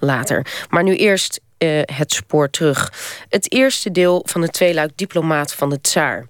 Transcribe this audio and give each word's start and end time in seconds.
later. 0.00 0.46
Maar 0.68 0.82
nu 0.82 0.96
eerst 0.96 1.40
uh, 1.58 1.80
het 1.84 2.12
spoor 2.12 2.50
terug. 2.50 2.92
Het 3.28 3.52
eerste 3.52 3.90
deel 3.90 4.22
van 4.26 4.42
het 4.42 4.52
tweeluik 4.52 4.90
Diplomaat 4.94 5.54
van 5.54 5.70
de 5.70 5.80
Tsaar. 5.80 6.26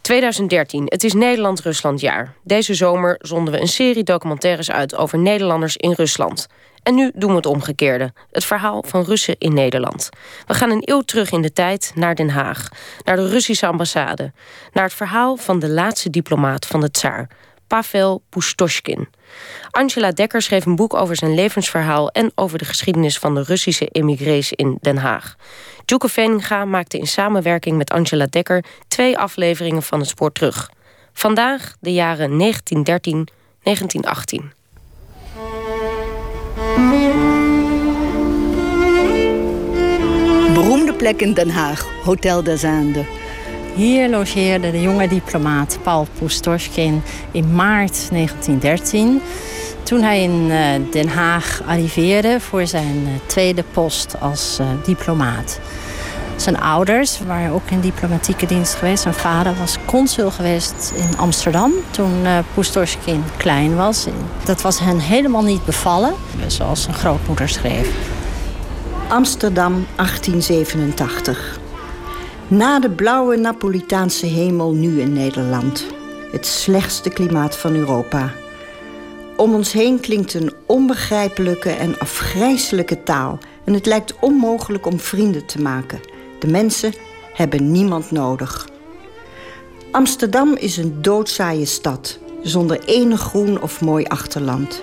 2013, 0.00 0.84
het 0.84 1.04
is 1.04 1.12
Nederland-Rusland-jaar. 1.12 2.34
Deze 2.42 2.74
zomer 2.74 3.16
zonden 3.18 3.54
we 3.54 3.60
een 3.60 3.68
serie 3.68 4.02
documentaires 4.02 4.70
uit 4.70 4.96
over 4.96 5.18
Nederlanders 5.18 5.76
in 5.76 5.92
Rusland. 5.92 6.46
En 6.82 6.94
nu 6.94 7.10
doen 7.14 7.30
we 7.30 7.36
het 7.36 7.46
omgekeerde. 7.46 8.12
Het 8.30 8.44
verhaal 8.44 8.84
van 8.86 9.04
Russen 9.04 9.36
in 9.38 9.54
Nederland. 9.54 10.08
We 10.46 10.54
gaan 10.54 10.70
een 10.70 10.82
eeuw 10.84 11.00
terug 11.00 11.30
in 11.30 11.42
de 11.42 11.52
tijd 11.52 11.92
naar 11.94 12.14
Den 12.14 12.30
Haag. 12.30 12.68
Naar 13.04 13.16
de 13.16 13.28
Russische 13.28 13.66
ambassade. 13.66 14.32
Naar 14.72 14.84
het 14.84 14.92
verhaal 14.94 15.36
van 15.36 15.58
de 15.58 15.68
laatste 15.68 16.10
diplomaat 16.10 16.66
van 16.66 16.80
de 16.80 16.90
tsaar. 16.90 17.28
Pavel 17.66 18.22
Pustoshkin. 18.28 19.08
Angela 19.70 20.12
Dekker 20.12 20.42
schreef 20.42 20.66
een 20.66 20.76
boek 20.76 20.94
over 20.94 21.16
zijn 21.16 21.34
levensverhaal... 21.34 22.10
en 22.10 22.32
over 22.34 22.58
de 22.58 22.64
geschiedenis 22.64 23.18
van 23.18 23.34
de 23.34 23.42
Russische 23.42 23.86
emigrees 23.86 24.52
in 24.52 24.78
Den 24.80 24.96
Haag. 24.96 25.36
Djoeke 25.84 26.08
Veninga 26.08 26.64
maakte 26.64 26.98
in 26.98 27.06
samenwerking 27.06 27.76
met 27.76 27.90
Angela 27.90 28.26
Dekker... 28.30 28.64
twee 28.88 29.18
afleveringen 29.18 29.82
van 29.82 29.98
het 29.98 30.08
spoor 30.08 30.32
terug. 30.32 30.70
Vandaag 31.12 31.76
de 31.80 31.92
jaren 31.92 32.54
1913-1918. 34.42 34.56
Beroemde 40.54 40.94
plek 40.96 41.20
in 41.20 41.34
Den 41.34 41.50
Haag, 41.50 41.86
Hotel 42.04 42.42
de 42.42 42.56
Zaande. 42.56 43.25
Hier 43.76 44.08
logeerde 44.10 44.70
de 44.70 44.80
jonge 44.80 45.08
diplomaat 45.08 45.78
Paul 45.82 46.06
Pustoshkin 46.18 47.02
in 47.30 47.54
maart 47.54 48.08
1913. 48.10 49.20
Toen 49.82 50.02
hij 50.02 50.22
in 50.22 50.50
eh, 50.50 50.92
Den 50.92 51.08
Haag 51.08 51.62
arriveerde 51.66 52.40
voor 52.40 52.66
zijn 52.66 53.06
eh, 53.06 53.12
tweede 53.26 53.64
post 53.72 54.20
als 54.20 54.58
eh, 54.58 54.66
diplomaat. 54.84 55.60
Zijn 56.36 56.60
ouders 56.60 57.18
waren 57.26 57.52
ook 57.52 57.70
in 57.70 57.80
diplomatieke 57.80 58.46
dienst 58.46 58.74
geweest. 58.74 59.02
Zijn 59.02 59.14
vader 59.14 59.54
was 59.58 59.76
consul 59.84 60.30
geweest 60.30 60.92
in 60.96 61.18
Amsterdam 61.18 61.72
toen 61.90 62.26
Pustoshkin 62.54 63.24
klein 63.36 63.76
was. 63.76 64.06
Dat 64.44 64.62
was 64.62 64.78
hen 64.78 64.98
helemaal 64.98 65.42
niet 65.42 65.64
bevallen, 65.64 66.14
zoals 66.46 66.82
zijn 66.82 66.94
grootmoeder 66.94 67.48
schreef. 67.48 67.88
Amsterdam 69.08 69.86
1887. 69.96 71.64
Na 72.48 72.78
de 72.78 72.90
blauwe 72.90 73.36
Napolitaanse 73.36 74.26
hemel 74.26 74.72
nu 74.72 75.00
in 75.00 75.12
Nederland. 75.12 75.86
Het 76.32 76.46
slechtste 76.46 77.10
klimaat 77.10 77.56
van 77.56 77.74
Europa. 77.74 78.32
Om 79.36 79.54
ons 79.54 79.72
heen 79.72 80.00
klinkt 80.00 80.34
een 80.34 80.52
onbegrijpelijke 80.66 81.70
en 81.70 81.98
afgrijzelijke 81.98 83.02
taal. 83.02 83.38
En 83.64 83.72
het 83.72 83.86
lijkt 83.86 84.14
onmogelijk 84.20 84.86
om 84.86 85.00
vrienden 85.00 85.46
te 85.46 85.60
maken. 85.60 86.00
De 86.38 86.46
mensen 86.46 86.92
hebben 87.32 87.70
niemand 87.70 88.10
nodig. 88.10 88.68
Amsterdam 89.90 90.54
is 90.54 90.76
een 90.76 91.02
doodzaaie 91.02 91.66
stad, 91.66 92.18
zonder 92.42 92.84
enig 92.84 93.20
groen 93.20 93.62
of 93.62 93.80
mooi 93.80 94.04
achterland. 94.04 94.82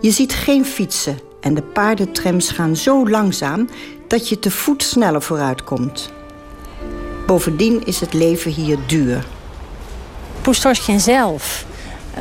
Je 0.00 0.10
ziet 0.10 0.32
geen 0.32 0.64
fietsen 0.64 1.18
en 1.40 1.54
de 1.54 1.62
paardentrams 1.62 2.50
gaan 2.50 2.76
zo 2.76 3.08
langzaam 3.08 3.68
dat 4.06 4.28
je 4.28 4.38
te 4.38 4.50
voet 4.50 4.82
sneller 4.82 5.22
vooruit 5.22 5.64
komt. 5.64 6.18
Bovendien 7.30 7.86
is 7.86 8.00
het 8.00 8.12
leven 8.12 8.50
hier 8.50 8.78
duur. 8.86 9.24
Poestorskin 10.42 11.00
zelf 11.00 11.64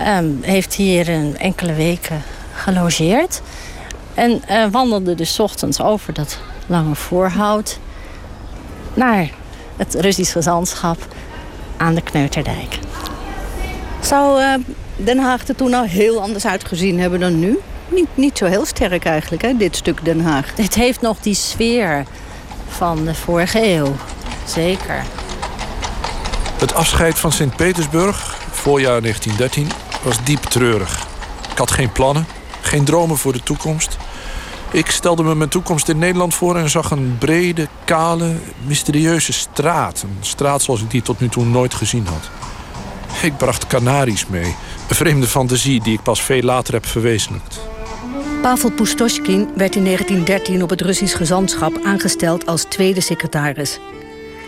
um, 0.08 0.40
heeft 0.42 0.74
hier 0.74 1.10
een 1.10 1.38
enkele 1.38 1.74
weken 1.74 2.22
gelogeerd. 2.54 3.42
En 4.14 4.42
uh, 4.50 4.66
wandelde 4.72 5.16
dus 5.16 5.40
ochtends 5.40 5.82
over 5.82 6.14
dat 6.14 6.40
lange 6.68 6.96
voorhout 6.96 7.80
naar 8.94 9.30
het 9.78 9.94
Russisch 9.94 10.32
gezantschap 10.32 11.08
aan 11.78 11.96
de 11.96 12.02
Kneuterdijk. 12.02 12.80
Zou 14.02 14.42
uh, 14.42 14.54
Den 14.95 15.20
Haag 15.20 15.48
er 15.48 15.56
toen 15.56 15.73
al 15.73 15.83
heel 15.83 16.22
anders 16.22 16.45
uitgezien 16.45 17.00
hebben 17.00 17.20
dan 17.20 17.39
nu? 17.39 17.60
Niet, 17.88 18.10
niet 18.14 18.38
zo 18.38 18.45
heel 18.45 18.66
sterk 18.66 19.06
eigenlijk, 19.06 19.42
hè, 19.42 19.58
dit 19.58 19.76
stuk 19.76 20.06
Den 20.06 20.22
Haag. 20.22 20.56
Het 20.56 20.76
heeft 20.76 21.02
nog 21.02 21.20
die 21.20 21.36
sfeer 21.36 22.06
van 22.67 23.06
de 23.06 23.16
vorige 23.16 23.67
eeuw. 23.67 23.95
Zeker. 24.49 25.04
Het 26.58 26.73
afscheid 26.73 27.20
van 27.20 27.32
Sint-Petersburg, 27.32 28.37
voorjaar 28.52 29.02
1913, 29.02 29.67
was 30.04 30.23
diep 30.23 30.42
treurig. 30.42 31.08
Ik 31.52 31.58
had 31.58 31.71
geen 31.71 31.92
plannen, 31.92 32.27
geen 32.61 32.83
dromen 32.83 33.17
voor 33.17 33.33
de 33.33 33.43
toekomst. 33.43 33.98
Ik 34.71 34.92
stelde 34.92 35.23
me 35.23 35.36
mijn 35.36 35.49
toekomst 35.49 35.89
in 35.89 35.98
Nederland 35.98 36.33
voor 36.33 36.58
en 36.58 36.70
zag 36.70 36.92
een 36.92 37.15
brede, 37.20 37.67
kale, 37.86 38.36
mysterieuze 38.65 39.33
straat. 39.33 40.02
Een 40.02 40.17
straat 40.20 40.61
zoals 40.61 40.82
ik 40.82 40.92
die 40.92 41.02
tot 41.02 41.20
nu 41.20 41.30
toe 41.30 41.45
nooit 41.45 41.73
gezien 41.73 42.08
had. 42.08 42.30
Ik 43.21 43.38
bracht 43.38 43.67
Canaries 43.67 44.27
mee. 44.27 44.55
Een 44.89 44.95
vreemde 44.95 45.27
fantasie 45.27 45.82
die 45.82 45.93
ik 45.93 46.04
pas 46.04 46.21
veel 46.21 46.42
later 46.42 46.73
heb 46.73 46.86
verwezenlijkt. 46.86 47.59
Pavel 48.42 48.71
Pustoshkin 48.71 49.49
werd 49.55 49.76
in 49.76 49.83
1913 49.83 50.64
op 50.64 50.70
het 50.70 50.82
Russisch 50.82 51.17
gezantschap 51.17 51.80
aangesteld 51.83 52.45
als 52.45 52.64
tweede 52.64 53.02
secretaris. 53.02 53.80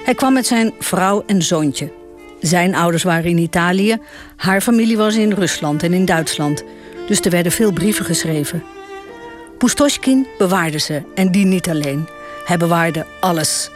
Hij 0.03 0.15
kwam 0.15 0.33
met 0.33 0.47
zijn 0.47 0.73
vrouw 0.79 1.23
en 1.27 1.41
zoontje. 1.41 1.91
Zijn 2.39 2.75
ouders 2.75 3.03
waren 3.03 3.29
in 3.29 3.37
Italië, 3.37 3.97
haar 4.35 4.61
familie 4.61 4.97
was 4.97 5.15
in 5.15 5.31
Rusland 5.31 5.83
en 5.83 5.93
in 5.93 6.05
Duitsland. 6.05 6.63
Dus 7.07 7.21
er 7.21 7.31
werden 7.31 7.51
veel 7.51 7.71
brieven 7.71 8.05
geschreven. 8.05 8.63
Pustoshkin 9.57 10.27
bewaarde 10.37 10.79
ze 10.79 11.01
en 11.15 11.31
die 11.31 11.45
niet 11.45 11.69
alleen. 11.69 12.07
Hij 12.45 12.57
bewaarde 12.57 13.05
alles. 13.19 13.69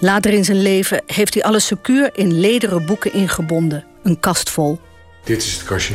Later 0.00 0.32
in 0.32 0.44
zijn 0.44 0.62
leven 0.62 1.02
heeft 1.06 1.34
hij 1.34 1.42
alles 1.42 1.66
secuur 1.66 2.10
in 2.14 2.40
lederen 2.40 2.86
boeken 2.86 3.12
ingebonden. 3.12 3.84
Een 4.02 4.20
kast 4.20 4.50
vol. 4.50 4.80
Dit 5.24 5.42
is 5.42 5.52
het 5.52 5.64
kastje. 5.64 5.94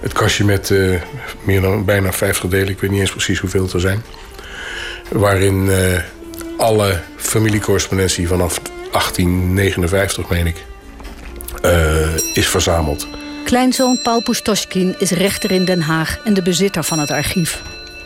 Het 0.00 0.12
kastje 0.12 0.44
met 0.44 0.70
uh, 0.70 1.00
meer 1.42 1.60
dan 1.60 1.84
bijna 1.84 2.12
50 2.12 2.50
delen. 2.50 2.68
Ik 2.68 2.80
weet 2.80 2.90
niet 2.90 3.00
eens 3.00 3.10
precies 3.10 3.38
hoeveel 3.38 3.62
het 3.62 3.72
er 3.72 3.80
zijn. 3.80 4.02
Waarin 5.12 5.66
uh, 5.66 5.98
alle 6.56 7.00
familiecorrespondentie 7.16 8.28
vanaf 8.28 8.60
1859, 8.90 10.28
meen 10.28 10.46
ik, 10.46 10.64
uh, 11.64 12.16
is 12.34 12.48
verzameld. 12.48 13.06
Kleinzoon 13.44 13.98
Paul 14.02 14.22
Pustoshkin 14.22 14.94
is 14.98 15.10
rechter 15.10 15.50
in 15.50 15.64
Den 15.64 15.80
Haag 15.80 16.18
en 16.24 16.34
de 16.34 16.42
bezitter 16.42 16.84
van 16.84 16.98
het 16.98 17.10
archief. 17.10 17.62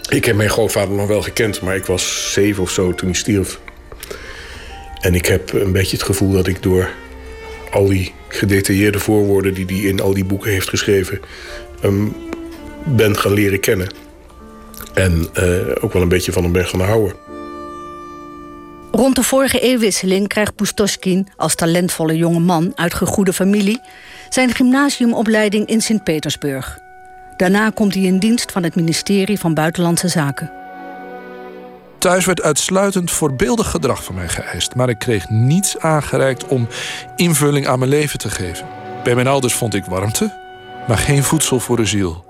Ik 0.08 0.24
heb 0.24 0.36
mijn 0.36 0.50
grootvader 0.50 0.94
nog 0.94 1.06
wel 1.06 1.22
gekend, 1.22 1.60
maar 1.60 1.76
ik 1.76 1.84
was 1.84 2.32
zeven 2.32 2.62
of 2.62 2.70
zo 2.70 2.94
toen 2.94 3.08
hij 3.08 3.18
stierf. 3.18 3.60
En 5.00 5.14
ik 5.14 5.26
heb 5.26 5.52
een 5.52 5.72
beetje 5.72 5.96
het 5.96 6.06
gevoel 6.06 6.32
dat 6.32 6.46
ik 6.46 6.62
door 6.62 6.90
al 7.70 7.86
die 7.86 8.14
gedetailleerde 8.28 8.98
voorwoorden 8.98 9.54
die 9.54 9.66
hij 9.66 9.76
in 9.76 10.00
al 10.00 10.14
die 10.14 10.24
boeken 10.24 10.50
heeft 10.50 10.68
geschreven, 10.68 11.20
ben 12.84 13.16
gaan 13.16 13.32
leren 13.32 13.60
kennen. 13.60 13.88
En 14.94 15.26
uh, 15.38 15.44
ook 15.80 15.92
wel 15.92 16.02
een 16.02 16.08
beetje 16.08 16.32
van 16.32 16.42
hem 16.42 16.52
ben 16.52 16.66
gaan 16.66 16.80
houden. 16.80 17.29
Rond 19.00 19.14
de 19.14 19.22
vorige 19.22 19.60
eeuwwisseling 19.60 20.28
krijgt 20.28 20.54
Pustoshkin 20.54 21.28
als 21.36 21.54
talentvolle 21.54 22.16
jonge 22.16 22.38
man 22.38 22.72
uit 22.74 22.94
gegoede 22.94 23.32
familie 23.32 23.80
zijn 24.28 24.54
gymnasiumopleiding 24.54 25.66
in 25.66 25.80
Sint-Petersburg. 25.80 26.78
Daarna 27.36 27.70
komt 27.70 27.94
hij 27.94 28.02
in 28.02 28.18
dienst 28.18 28.52
van 28.52 28.62
het 28.62 28.74
ministerie 28.74 29.38
van 29.38 29.54
Buitenlandse 29.54 30.08
Zaken. 30.08 30.52
Thuis 31.98 32.24
werd 32.24 32.42
uitsluitend 32.42 33.10
voorbeeldig 33.10 33.70
gedrag 33.70 34.04
van 34.04 34.14
mij 34.14 34.28
geëist, 34.28 34.74
maar 34.74 34.88
ik 34.88 34.98
kreeg 34.98 35.28
niets 35.28 35.78
aangereikt 35.78 36.46
om 36.46 36.68
invulling 37.16 37.66
aan 37.66 37.78
mijn 37.78 37.90
leven 37.90 38.18
te 38.18 38.30
geven. 38.30 38.66
Bij 39.04 39.14
mijn 39.14 39.26
ouders 39.26 39.54
vond 39.54 39.74
ik 39.74 39.84
warmte, 39.84 40.32
maar 40.88 40.98
geen 40.98 41.22
voedsel 41.22 41.60
voor 41.60 41.76
de 41.76 41.86
ziel. 41.86 42.24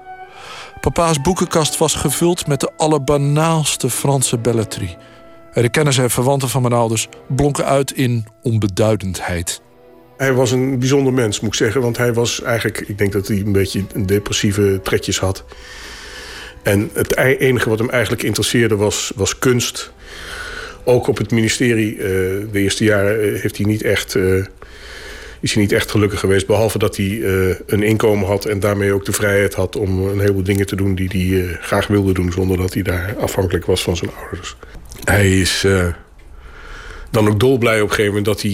Papa's 0.81 1.21
boekenkast 1.21 1.79
was 1.79 1.95
gevuld 1.95 2.47
met 2.47 2.61
de 2.61 2.71
allerbanaalste 2.77 3.91
Franse 3.91 4.39
belletrie. 4.39 4.97
De 5.55 5.71
kennis 5.71 5.99
en 5.99 6.11
verwanten 6.11 6.49
van 6.49 6.63
mijn 6.63 6.75
ouders 6.75 7.09
blonken 7.29 7.65
uit 7.65 7.93
in 7.93 8.27
onbeduidendheid. 8.43 9.61
Hij 10.17 10.33
was 10.33 10.51
een 10.51 10.79
bijzonder 10.79 11.13
mens, 11.13 11.41
moet 11.41 11.51
ik 11.51 11.57
zeggen. 11.57 11.81
Want 11.81 11.97
hij 11.97 12.13
was 12.13 12.43
eigenlijk, 12.43 12.81
ik 12.89 12.99
denk 12.99 13.13
dat 13.13 13.29
hij 13.29 13.37
een 13.37 13.53
beetje 13.53 13.83
depressieve 14.07 14.81
trekjes 14.83 15.19
had. 15.19 15.45
En 16.63 16.91
het 16.93 17.17
enige 17.17 17.69
wat 17.69 17.79
hem 17.79 17.91
eigenlijk 17.91 18.23
interesseerde 18.23 18.77
was, 18.77 19.13
was 19.15 19.39
kunst. 19.39 19.93
Ook 20.85 21.07
op 21.07 21.19
het 21.19 21.31
ministerie, 21.31 21.97
uh, 21.97 22.03
de 22.03 22.49
eerste 22.53 22.85
jaren, 22.85 23.35
eh, 23.35 23.41
heeft 23.41 23.57
hij 23.57 23.67
niet 23.67 23.83
echt, 23.83 24.15
uh, 24.15 24.45
is 25.41 25.53
hij 25.53 25.63
niet 25.63 25.73
echt 25.73 25.91
gelukkig 25.91 26.21
geweest. 26.21 26.47
Behalve 26.47 26.79
dat 26.79 26.97
hij 26.97 27.07
uh, 27.07 27.55
een 27.67 27.83
inkomen 27.83 28.27
had 28.27 28.45
en 28.45 28.61
daarmee 28.61 28.93
ook 28.93 29.05
de 29.05 29.13
vrijheid 29.13 29.55
had 29.55 29.77
om 29.77 30.09
een 30.09 30.21
heleboel 30.21 30.43
dingen 30.43 30.67
te 30.67 30.77
doen 30.77 30.95
die 30.95 31.09
hij 31.09 31.59
graag 31.61 31.87
wilde 31.87 32.13
doen. 32.13 32.33
Zonder 32.33 32.57
dat 32.57 32.75
hij 32.75 32.83
daar 32.83 33.17
afhankelijk 33.19 33.67
was 33.67 33.83
van 33.83 33.97
zijn 33.97 34.11
ouders. 34.21 34.57
Hij 35.05 35.41
is 35.41 35.67
dan 37.11 37.29
ook 37.29 37.41
dolblij 37.41 37.81
op 37.81 37.89
een 37.89 37.95
gegeven 37.95 38.15
moment 38.15 38.25
dat 38.25 38.43
hij 38.43 38.53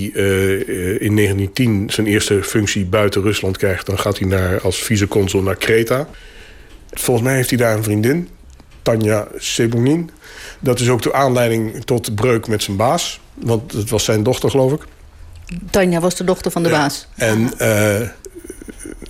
in 0.98 1.16
1910 1.16 1.90
zijn 1.90 2.06
eerste 2.06 2.42
functie 2.42 2.84
buiten 2.84 3.22
Rusland 3.22 3.56
krijgt. 3.56 3.86
Dan 3.86 3.98
gaat 3.98 4.18
hij 4.18 4.28
naar, 4.28 4.60
als 4.60 4.78
viceconsul 4.78 5.42
naar 5.42 5.56
Kreta. 5.56 6.08
Volgens 6.90 7.26
mij 7.26 7.36
heeft 7.36 7.50
hij 7.50 7.58
daar 7.58 7.76
een 7.76 7.82
vriendin. 7.82 8.28
Tanja 8.82 9.28
Sebonin. 9.36 10.10
Dat 10.60 10.80
is 10.80 10.88
ook 10.88 11.02
de 11.02 11.12
aanleiding 11.12 11.84
tot 11.84 12.14
breuk 12.14 12.48
met 12.48 12.62
zijn 12.62 12.76
baas. 12.76 13.20
Want 13.34 13.72
het 13.72 13.90
was 13.90 14.04
zijn 14.04 14.22
dochter, 14.22 14.50
geloof 14.50 14.72
ik. 14.72 14.80
Tanja 15.70 16.00
was 16.00 16.14
de 16.14 16.24
dochter 16.24 16.50
van 16.50 16.62
de 16.62 16.68
baas. 16.68 17.08
En 17.14 17.50
uh, 17.60 18.00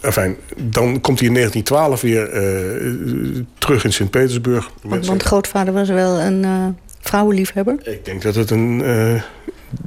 enfin, 0.00 0.36
dan 0.56 1.00
komt 1.00 1.18
hij 1.18 1.28
in 1.28 1.34
1912 1.34 2.00
weer 2.00 2.44
uh, 3.34 3.42
terug 3.58 3.84
in 3.84 3.92
Sint-Petersburg. 3.92 4.70
Want, 4.82 5.06
want, 5.06 5.22
grootvader 5.22 5.72
was 5.72 5.88
wel 5.88 6.20
een 6.20 6.42
uh, 6.42 6.66
vrouwenliefhebber? 7.00 7.76
Ik 7.82 8.04
denk 8.04 8.22
dat 8.22 8.34
het 8.34 8.50
een... 8.50 8.82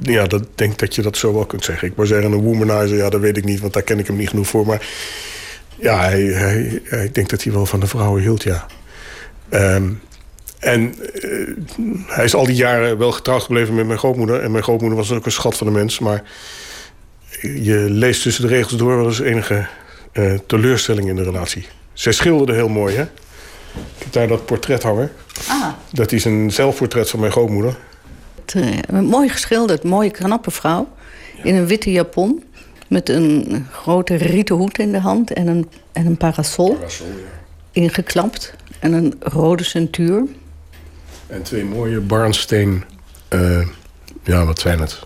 ja, 0.02 0.26
dat 0.26 0.44
denk 0.54 0.78
dat 0.78 0.94
je 0.94 1.02
dat 1.02 1.16
zo 1.16 1.34
wel 1.34 1.46
kunt 1.46 1.64
zeggen. 1.64 1.88
Ik 1.88 1.96
wou 1.96 2.08
zeggen 2.08 2.32
een 2.32 2.40
womanizer, 2.40 2.96
ja, 2.96 3.10
dat 3.10 3.20
weet 3.20 3.36
ik 3.36 3.44
niet... 3.44 3.60
want 3.60 3.72
daar 3.72 3.82
ken 3.82 3.98
ik 3.98 4.06
hem 4.06 4.16
niet 4.16 4.28
genoeg 4.28 4.46
voor. 4.46 4.66
Maar 4.66 4.86
ja, 5.76 6.00
hij, 6.00 6.22
hij, 6.22 6.80
hij, 6.84 7.04
ik 7.04 7.14
denk 7.14 7.28
dat 7.28 7.42
hij 7.42 7.52
wel 7.52 7.66
van 7.66 7.80
de 7.80 7.86
vrouwen 7.86 8.22
hield, 8.22 8.42
ja. 8.42 8.66
Um, 9.50 10.00
en 10.60 10.94
uh, 11.24 11.56
hij 12.06 12.24
is 12.24 12.34
al 12.34 12.44
die 12.46 12.54
jaren 12.54 12.98
wel 12.98 13.12
getrouwd 13.12 13.42
gebleven 13.42 13.74
met 13.74 13.86
mijn 13.86 13.98
grootmoeder. 13.98 14.40
En 14.40 14.50
mijn 14.50 14.62
grootmoeder 14.62 14.98
was 14.98 15.12
ook 15.12 15.24
een 15.24 15.32
schat 15.32 15.56
van 15.56 15.66
de 15.66 15.72
mens. 15.72 15.98
Maar 15.98 16.22
je 17.40 17.86
leest 17.88 18.22
tussen 18.22 18.42
de 18.42 18.48
regels 18.48 18.76
door 18.76 18.96
wel 18.96 19.06
eens 19.06 19.20
enige 19.20 19.66
uh, 20.12 20.38
teleurstelling 20.46 21.08
in 21.08 21.16
de 21.16 21.22
relatie. 21.22 21.66
Zij 21.92 22.12
schilderde 22.12 22.52
heel 22.52 22.68
mooi, 22.68 22.96
hè? 22.96 23.02
Ik 23.02 24.02
heb 24.02 24.12
daar 24.12 24.28
dat 24.28 24.46
portret 24.46 24.82
hangen. 24.82 25.12
Ah. 25.48 25.68
Dat 25.92 26.12
is 26.12 26.24
een 26.24 26.50
zelfportret 26.50 27.10
van 27.10 27.20
mijn 27.20 27.32
grootmoeder. 27.32 27.76
Uh, 28.56 29.00
mooi 29.00 29.28
geschilderd, 29.28 29.82
mooie 29.82 30.10
knappe 30.10 30.50
vrouw. 30.50 30.88
Ja. 31.36 31.44
In 31.44 31.54
een 31.54 31.66
witte 31.66 31.92
japon. 31.92 32.42
Met 32.88 33.08
een 33.08 33.66
grote 33.70 34.14
rieten 34.14 34.54
hoed 34.54 34.78
in 34.78 34.92
de 34.92 34.98
hand 34.98 35.32
en 35.32 35.46
een, 35.46 35.68
en 35.92 36.06
een 36.06 36.16
parasol. 36.16 36.74
parasol 36.74 37.06
ja. 37.06 37.12
Ingeklapt. 37.72 38.54
En 38.78 38.92
een 38.92 39.14
rode 39.20 39.64
centuur. 39.64 40.22
En 41.30 41.42
twee 41.42 41.64
mooie 41.64 42.00
barnsteen... 42.00 42.84
Uh, 43.34 43.66
ja, 44.22 44.44
wat 44.44 44.58
zijn 44.58 44.80
het? 44.80 44.98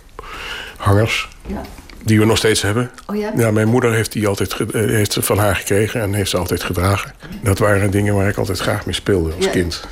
Hangers. 0.76 1.28
Ja. 1.46 1.60
Die 2.04 2.18
we 2.18 2.24
nog 2.24 2.36
steeds 2.36 2.62
hebben. 2.62 2.90
Oh 3.06 3.16
ja? 3.16 3.32
ja 3.36 3.50
mijn 3.50 3.68
moeder 3.68 3.92
heeft 3.92 4.12
die 4.12 4.26
altijd 4.26 4.52
eh, 4.52 4.66
heeft 4.72 5.12
ze 5.12 5.22
van 5.22 5.38
haar 5.38 5.56
gekregen 5.56 6.00
en 6.00 6.14
heeft 6.14 6.30
ze 6.30 6.36
altijd 6.36 6.62
gedragen. 6.62 7.14
Dat 7.42 7.58
waren 7.58 7.90
dingen 7.90 8.14
waar 8.14 8.28
ik 8.28 8.36
altijd 8.36 8.58
graag 8.58 8.86
mee 8.86 8.94
speelde 8.94 9.32
als 9.34 9.44
ja. 9.44 9.50
kind. 9.50 9.84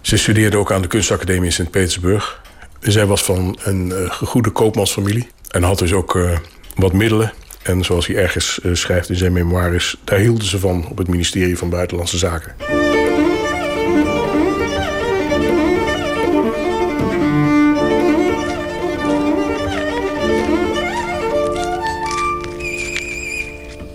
Ze 0.00 0.16
studeerde 0.16 0.56
ook 0.56 0.72
aan 0.72 0.82
de 0.82 0.88
kunstacademie 0.88 1.44
in 1.44 1.52
Sint-Petersburg. 1.52 2.40
Zij 2.80 3.06
was 3.06 3.22
van 3.22 3.58
een 3.62 3.86
uh, 3.86 4.10
goede 4.10 4.50
koopmansfamilie. 4.50 5.28
En 5.50 5.62
had 5.62 5.78
dus 5.78 5.92
ook 5.92 6.14
uh, 6.14 6.38
wat 6.74 6.92
middelen. 6.92 7.32
En 7.62 7.84
zoals 7.84 8.06
hij 8.06 8.16
ergens 8.16 8.60
uh, 8.62 8.74
schrijft 8.74 9.08
in 9.08 9.16
zijn 9.16 9.32
memoires... 9.32 9.96
daar 10.04 10.18
hielden 10.18 10.46
ze 10.46 10.58
van 10.58 10.88
op 10.88 10.98
het 10.98 11.08
ministerie 11.08 11.58
van 11.58 11.70
Buitenlandse 11.70 12.18
Zaken. 12.18 12.91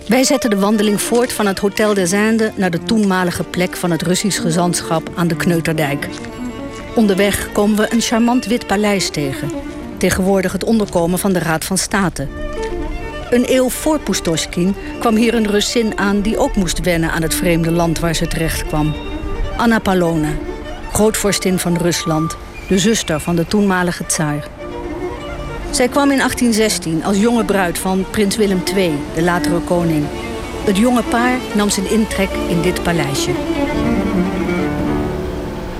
Wij 0.08 0.24
zetten 0.24 0.50
de 0.50 0.58
wandeling 0.58 1.00
voort 1.00 1.32
van 1.32 1.46
het 1.46 1.58
Hotel 1.58 1.94
des 1.94 2.12
Indes 2.12 2.50
naar 2.54 2.70
de 2.70 2.82
toenmalige 2.82 3.44
plek 3.44 3.76
van 3.76 3.90
het 3.90 4.02
Russisch 4.02 4.40
gezantschap 4.40 5.10
aan 5.14 5.28
de 5.28 5.36
Kneuterdijk. 5.36 6.08
Onderweg 6.94 7.52
komen 7.52 7.76
we 7.76 7.92
een 7.92 8.00
charmant 8.00 8.46
wit 8.46 8.66
paleis 8.66 9.10
tegen. 9.10 9.50
Tegenwoordig 9.98 10.52
het 10.52 10.64
onderkomen 10.64 11.18
van 11.18 11.32
de 11.32 11.38
Raad 11.38 11.64
van 11.64 11.78
State. 11.78 12.26
Een 13.30 13.44
eeuw 13.46 13.68
voor 13.68 13.98
Pustoschkin 14.00 14.74
kwam 14.98 15.16
hier 15.16 15.34
een 15.34 15.50
Russin 15.50 15.98
aan 15.98 16.20
die 16.20 16.38
ook 16.38 16.56
moest 16.56 16.80
wennen 16.80 17.10
aan 17.10 17.22
het 17.22 17.34
vreemde 17.34 17.70
land 17.70 17.98
waar 17.98 18.14
ze 18.14 18.26
terecht 18.26 18.66
kwam. 18.66 18.94
Anna 19.56 19.78
Palona, 19.78 20.32
grootvorstin 20.92 21.58
van 21.58 21.76
Rusland, 21.76 22.36
de 22.68 22.78
zuster 22.78 23.20
van 23.20 23.36
de 23.36 23.46
toenmalige 23.46 24.06
tsaar. 24.06 24.57
Zij 25.70 25.88
kwam 25.88 26.10
in 26.10 26.16
1816 26.16 27.04
als 27.04 27.16
jonge 27.16 27.44
bruid 27.44 27.78
van 27.78 28.04
prins 28.10 28.36
Willem 28.36 28.62
II, 28.74 28.92
de 29.14 29.22
latere 29.22 29.60
koning. 29.60 30.04
Het 30.64 30.76
jonge 30.76 31.02
paar 31.02 31.38
nam 31.54 31.70
zijn 31.70 31.90
intrek 31.90 32.30
in 32.48 32.62
dit 32.62 32.82
paleisje. 32.82 33.30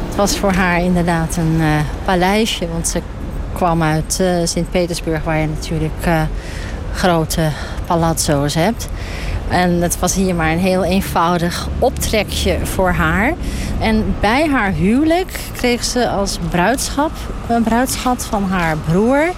Het 0.06 0.16
was 0.16 0.38
voor 0.38 0.52
haar 0.52 0.82
inderdaad 0.82 1.36
een 1.36 1.56
uh, 1.60 1.80
paleisje, 2.04 2.68
want 2.68 2.88
ze 2.88 3.00
kwam 3.52 3.82
uit 3.82 4.18
uh, 4.20 4.28
Sint-Petersburg, 4.44 5.24
waar 5.24 5.38
je 5.38 5.46
natuurlijk 5.46 6.06
uh, 6.06 6.22
grote 6.94 7.48
palazzo's 7.86 8.54
hebt. 8.54 8.88
En 9.48 9.82
het 9.82 9.98
was 9.98 10.14
hier 10.14 10.34
maar 10.34 10.52
een 10.52 10.58
heel 10.58 10.84
eenvoudig 10.84 11.68
optrekje 11.78 12.58
voor 12.62 12.90
haar. 12.90 13.34
En 13.80 14.14
bij 14.20 14.48
haar 14.48 14.72
huwelijk 14.72 15.38
kreeg 15.56 15.84
ze 15.84 16.08
als 16.08 16.38
bruidschap, 16.50 17.10
een 17.48 17.62
bruidschat 17.62 18.24
van 18.24 18.44
haar 18.44 18.76
broer 18.76 19.30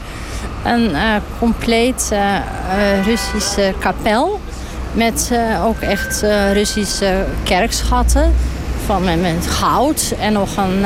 een 0.64 0.90
uh, 0.90 1.14
compleet 1.38 2.10
uh, 2.12 2.36
Russische 3.04 3.74
kapel. 3.78 4.40
Met 4.92 5.30
ook 5.64 5.80
echt 5.80 6.24
Russische 6.52 7.24
kerkschatten. 7.42 8.34
Van, 8.86 9.04
met, 9.04 9.46
goud 9.46 10.14
en 10.20 10.32
nog 10.32 10.56
een 10.56 10.84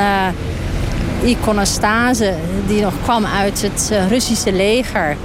iconostase 1.23 2.33
die 2.67 2.81
nog 2.81 2.93
kwam 3.03 3.25
uit 3.25 3.61
het 3.61 3.91
Russische 4.09 4.51
leger 4.51 5.17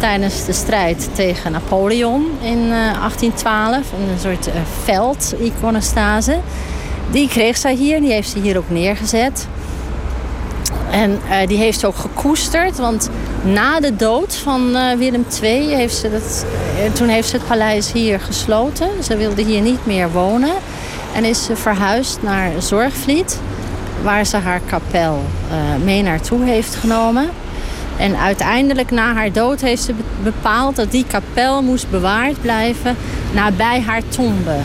tijdens 0.00 0.44
de 0.44 0.52
strijd 0.52 1.08
tegen 1.14 1.52
Napoleon 1.52 2.26
in 2.40 2.68
1812. 2.68 3.76
Een 3.76 4.18
soort 4.20 4.50
veld-iconostase. 4.84 6.38
Die 7.10 7.28
kreeg 7.28 7.56
zij 7.56 7.74
hier, 7.74 8.00
die 8.00 8.12
heeft 8.12 8.30
ze 8.30 8.38
hier 8.38 8.58
ook 8.58 8.70
neergezet. 8.70 9.46
En 10.90 11.10
uh, 11.10 11.46
die 11.46 11.58
heeft 11.58 11.84
ook 11.84 11.96
gekoesterd, 11.96 12.78
want 12.78 13.10
na 13.42 13.80
de 13.80 13.96
dood 13.96 14.34
van 14.34 14.76
uh, 14.76 14.92
Willem 14.92 15.24
II 15.42 15.74
heeft 15.74 15.96
ze 15.96 16.10
dat, 16.10 16.46
uh, 16.84 16.92
toen 16.92 17.08
heeft 17.08 17.28
ze 17.28 17.36
het 17.36 17.46
paleis 17.46 17.92
hier 17.92 18.20
gesloten. 18.20 18.88
Ze 19.02 19.16
wilde 19.16 19.42
hier 19.42 19.60
niet 19.60 19.86
meer 19.86 20.10
wonen 20.10 20.54
en 21.14 21.24
is 21.24 21.44
ze 21.44 21.56
verhuisd 21.56 22.18
naar 22.22 22.50
Zorgvliet, 22.58 23.40
waar 24.02 24.26
ze 24.26 24.36
haar 24.36 24.60
kapel 24.66 25.22
mee 25.84 26.02
naartoe 26.02 26.44
heeft 26.44 26.74
genomen. 26.74 27.30
En 27.96 28.16
uiteindelijk 28.16 28.90
na 28.90 29.14
haar 29.14 29.32
dood 29.32 29.60
heeft 29.60 29.82
ze 29.82 29.94
bepaald 30.22 30.76
dat 30.76 30.90
die 30.90 31.04
kapel 31.06 31.62
moest 31.62 31.90
bewaard 31.90 32.40
blijven 32.40 32.96
nabij 33.32 33.80
haar 33.80 34.02
tombe. 34.08 34.56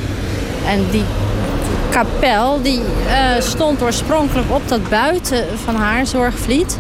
En 0.68 0.86
die 0.92 1.04
kapel 1.96 2.62
die 2.62 2.80
uh, 2.80 3.40
stond 3.40 3.82
oorspronkelijk 3.82 4.52
op 4.52 4.68
dat 4.68 4.90
buiten 4.90 5.46
van 5.64 5.76
haar, 5.76 6.08
Zorgvliet. 6.08 6.78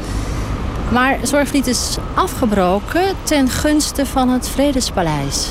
Maar 0.92 1.18
Zorgvliet 1.22 1.68
is 1.68 1.98
afgebroken 2.14 3.04
ten 3.24 3.50
gunste 3.50 4.06
van 4.06 4.30
het 4.30 4.50
Vredespaleis. 4.50 5.48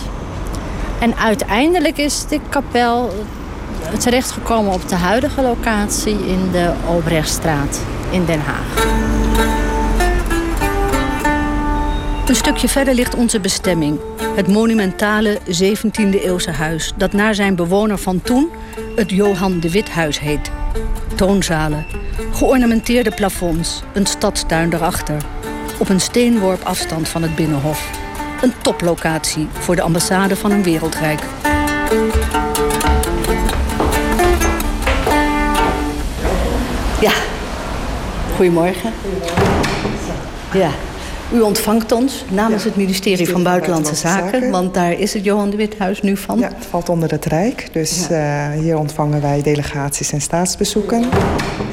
En 0.99 1.17
uiteindelijk 1.17 1.99
is 1.99 2.27
de 2.27 2.41
kapel 2.49 3.15
terechtgekomen 3.99 4.73
op 4.73 4.89
de 4.89 4.97
huidige 4.97 5.43
locatie 5.43 6.27
in 6.27 6.49
de 6.53 6.73
Obrechtstraat 6.87 7.81
in 8.11 8.25
Den 8.25 8.41
Haag. 8.41 9.14
Een 12.27 12.37
stukje 12.37 12.69
verder 12.69 12.95
ligt 12.95 13.15
onze 13.15 13.41
bestemming. 13.41 14.01
Het 14.37 14.49
monumentale 14.49 15.39
17e-eeuwse 15.39 16.51
huis... 16.51 16.93
dat 16.97 17.13
naar 17.13 17.35
zijn 17.35 17.57
bewoner 17.57 17.99
van 17.99 18.23
toen 18.23 18.51
het 18.97 19.11
Johan 19.11 19.61
de 19.61 19.71
Withuis 19.71 20.19
heet. 20.19 20.51
Toonzalen, 21.15 21.87
geornamenteerde 22.33 23.11
plafonds, 23.11 23.83
een 23.93 24.07
stadstuin 24.07 24.73
erachter. 24.73 25.23
Op 25.79 25.89
een 25.89 26.01
steenworp 26.01 26.63
afstand 26.63 27.09
van 27.09 27.23
het 27.23 27.35
Binnenhof. 27.35 27.91
Een 28.43 28.53
toplocatie 28.63 29.49
voor 29.53 29.77
de 29.77 29.83
ambassade 29.83 30.37
van 30.37 30.51
een 30.51 30.63
wereldrijk. 30.63 31.21
Ja, 37.01 37.13
goedemorgen. 38.37 38.93
Ja. 40.53 40.71
U 41.33 41.41
ontvangt 41.41 41.93
ons 41.93 42.25
namens 42.31 42.65
het 42.65 42.77
ministerie 42.77 43.29
van 43.29 43.43
Buitenlandse 43.43 43.95
Zaken, 43.95 44.51
want 44.51 44.75
daar 44.75 44.93
is 44.93 45.15
het 45.15 45.25
Johan 45.25 45.51
de 45.51 45.57
Withuis 45.57 46.03
nu 46.03 46.17
van. 46.17 46.39
Ja, 46.39 46.49
het 46.49 46.67
valt 46.67 46.89
onder 46.89 47.11
het 47.11 47.25
Rijk, 47.25 47.69
dus 47.73 48.07
ja. 48.09 48.55
uh, 48.55 48.61
hier 48.61 48.79
ontvangen 48.79 49.21
wij 49.21 49.43
delegaties 49.43 50.13
en 50.13 50.21
staatsbezoeken. 50.21 51.05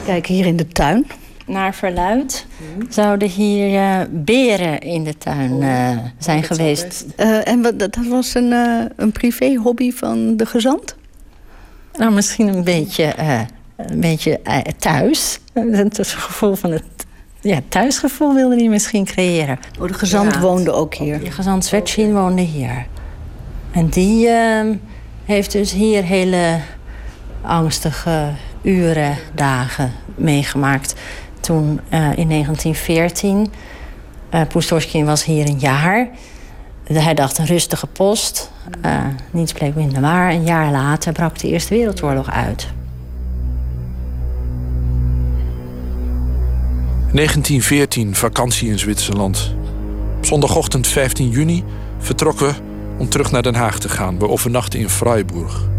Kijk, 0.05 0.25
hier 0.25 0.46
in 0.46 0.55
de 0.55 0.67
tuin. 0.67 1.08
Naar 1.46 1.75
verluid 1.75 2.46
zouden 2.89 3.27
hier 3.27 3.70
uh, 3.74 4.00
beren 4.10 4.79
in 4.79 5.03
de 5.03 5.17
tuin 5.17 5.62
uh, 5.62 5.98
zijn 6.17 6.43
geweest. 6.43 7.05
en 7.43 7.62
wat, 7.62 7.79
dat 7.79 7.98
was 8.10 8.34
een, 8.34 8.51
een 8.96 9.12
privé-hobby 9.12 9.91
van 9.91 10.38
de 10.38 10.46
gezant? 10.46 10.96
Nou, 11.98 12.12
misschien 12.12 12.48
een 12.48 12.63
beetje, 12.63 13.13
een 13.75 14.00
beetje 14.00 14.39
thuis. 14.79 15.39
Het 15.53 16.08
gevoel 16.08 16.55
van 16.55 16.72
het 16.72 17.00
ja, 17.41 17.60
thuisgevoel 17.67 18.33
wilde 18.33 18.55
hij 18.55 18.69
misschien 18.69 19.05
creëren. 19.05 19.60
Oh, 19.79 19.88
de 19.88 19.93
gezant 19.93 20.38
woonde 20.38 20.71
ook 20.71 20.93
hier? 20.93 21.19
De 21.19 21.31
gezant 21.31 21.65
Svetchin 21.65 22.13
woonde 22.13 22.41
hier. 22.41 22.86
En 23.71 23.88
die 23.89 24.27
uh, 24.27 24.62
heeft 25.25 25.51
dus 25.51 25.71
hier 25.71 26.03
hele 26.03 26.60
angstige 27.41 28.29
uren, 28.62 29.17
dagen 29.33 29.91
meegemaakt. 30.15 30.95
Toen 31.39 31.79
in 32.15 32.29
1914, 32.29 33.51
uh, 34.31 35.05
was 35.05 35.25
hier 35.25 35.48
een 35.48 35.60
jaar. 35.60 36.10
Hij 36.83 37.13
dacht 37.13 37.38
een 37.38 37.45
rustige 37.45 37.88
post. 37.88 38.51
Uh, 38.86 39.05
niets 39.31 39.53
bleek 39.53 39.75
minder 39.75 40.01
waar. 40.01 40.31
Een 40.31 40.43
jaar 40.43 40.71
later 40.71 41.13
brak 41.13 41.39
de 41.39 41.48
Eerste 41.48 41.75
Wereldoorlog 41.75 42.31
uit. 42.31 42.67
1914, 47.13 48.15
vakantie 48.15 48.70
in 48.70 48.80
Zwitserland. 48.80 49.56
zondagochtend 50.22 50.88
15 50.88 51.30
juni 51.30 51.63
vertrokken 52.00 52.48
we 52.48 52.53
om 52.98 53.10
terug 53.10 53.32
naar 53.32 53.41
Den 53.41 53.56
Haag 53.56 53.80
te 53.80 53.89
gaan. 53.89 54.20
We 54.20 54.27
overnachten 54.27 54.80
in 54.80 54.89
Freiburg. 54.89 55.70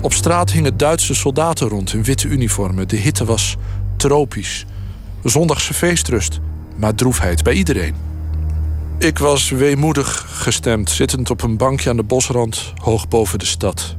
Op 0.00 0.12
straat 0.12 0.50
hingen 0.50 0.76
Duitse 0.76 1.14
soldaten 1.14 1.68
rond 1.68 1.92
in 1.92 2.02
witte 2.02 2.28
uniformen. 2.28 2.88
De 2.88 2.96
hitte 2.96 3.24
was 3.24 3.56
tropisch. 3.96 4.66
Zondagse 5.24 5.74
feestrust, 5.74 6.40
maar 6.76 6.94
droefheid 6.94 7.42
bij 7.42 7.54
iedereen. 7.54 7.94
Ik 8.98 9.18
was 9.18 9.50
weemoedig 9.50 10.26
gestemd, 10.28 10.90
zittend 10.90 11.30
op 11.30 11.42
een 11.42 11.56
bankje 11.56 11.90
aan 11.90 11.96
de 11.96 12.02
bosrand, 12.02 12.72
hoog 12.82 13.08
boven 13.08 13.38
de 13.38 13.46
stad. 13.46 13.96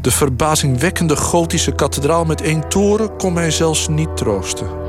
De 0.00 0.10
verbazingwekkende 0.10 1.16
gotische 1.16 1.72
kathedraal 1.72 2.24
met 2.24 2.40
één 2.40 2.68
toren 2.68 3.16
kon 3.16 3.32
mij 3.32 3.50
zelfs 3.50 3.88
niet 3.88 4.16
troosten. 4.16 4.87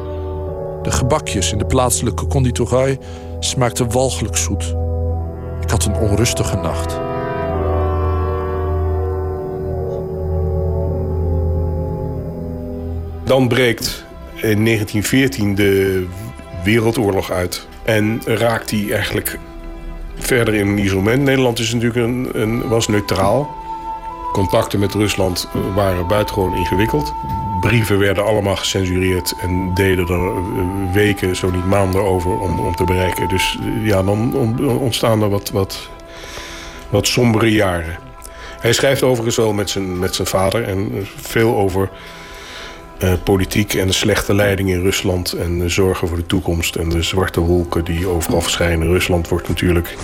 De 0.89 0.95
gebakjes 0.95 1.51
in 1.51 1.57
de 1.57 1.65
plaatselijke 1.65 2.27
conditorij 2.27 2.99
smaakten 3.39 3.91
walgelijk 3.91 4.37
zoet. 4.37 4.75
Ik 5.61 5.69
had 5.69 5.85
een 5.85 5.95
onrustige 5.95 6.55
nacht. 6.55 6.99
Dan 13.25 13.47
breekt 13.47 14.05
in 14.35 14.65
1914 14.65 15.55
de 15.55 16.05
Wereldoorlog 16.63 17.31
uit. 17.31 17.67
En 17.83 18.21
raakt 18.25 18.71
hij 18.71 18.91
eigenlijk 18.91 19.39
verder 20.15 20.53
in 20.53 20.67
een 20.67 20.77
isolement. 20.77 21.23
Nederland 21.23 21.59
is 21.59 21.73
natuurlijk 21.73 22.05
een, 22.05 22.29
een, 22.41 22.67
was 22.67 22.87
neutraal. 22.87 23.49
Contacten 24.31 24.79
met 24.79 24.93
Rusland 24.93 25.47
waren 25.75 26.07
buitengewoon 26.07 26.55
ingewikkeld. 26.55 27.13
Brieven 27.59 27.99
werden 27.99 28.25
allemaal 28.25 28.55
gecensureerd 28.55 29.33
en 29.41 29.73
deden 29.73 30.07
er 30.07 30.25
eh, 30.25 30.93
weken, 30.93 31.35
zo 31.35 31.51
niet 31.51 31.65
maanden 31.65 32.01
over 32.01 32.39
om, 32.39 32.59
om 32.59 32.75
te 32.75 32.83
bereiken. 32.83 33.27
Dus 33.27 33.57
eh, 33.61 33.85
ja, 33.85 34.03
dan 34.03 34.59
ontstaan 34.79 35.21
er 35.21 35.29
wat, 35.29 35.49
wat, 35.49 35.89
wat 36.89 37.07
sombere 37.07 37.51
jaren. 37.51 37.97
Hij 38.59 38.73
schrijft 38.73 39.03
overigens 39.03 39.35
wel 39.35 39.53
met 39.53 39.69
zijn, 39.69 39.99
met 39.99 40.15
zijn 40.15 40.27
vader 40.27 40.63
en 40.63 41.07
veel 41.15 41.55
over 41.55 41.89
politiek 43.23 43.73
en 43.73 43.87
de 43.87 43.93
slechte 43.93 44.33
leiding 44.33 44.69
in 44.69 44.81
Rusland 44.81 45.31
en 45.31 45.71
zorgen 45.71 46.07
voor 46.07 46.17
de 46.17 46.25
toekomst 46.25 46.75
en 46.75 46.89
de 46.89 47.01
zwarte 47.01 47.39
wolken 47.39 47.83
die 47.83 48.07
overal 48.07 48.41
verschijnen. 48.41 48.87
Rusland 48.87 49.27
wordt 49.27 49.47
natuurlijk 49.47 49.95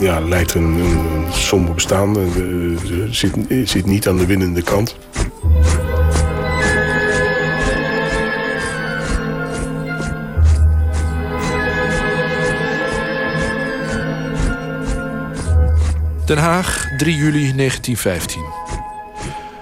ja, 0.00 0.20
leidt 0.20 0.54
een, 0.54 0.82
somber 1.30 1.74
bestaan. 1.74 2.16
Zit, 3.10 3.34
zit 3.64 3.86
niet 3.86 4.08
aan 4.08 4.16
de 4.16 4.26
winnende 4.26 4.62
kant. 4.62 4.96
Den 16.32 16.40
Haag, 16.40 16.88
3 16.96 17.16
juli 17.16 17.52
1915. 17.56 18.42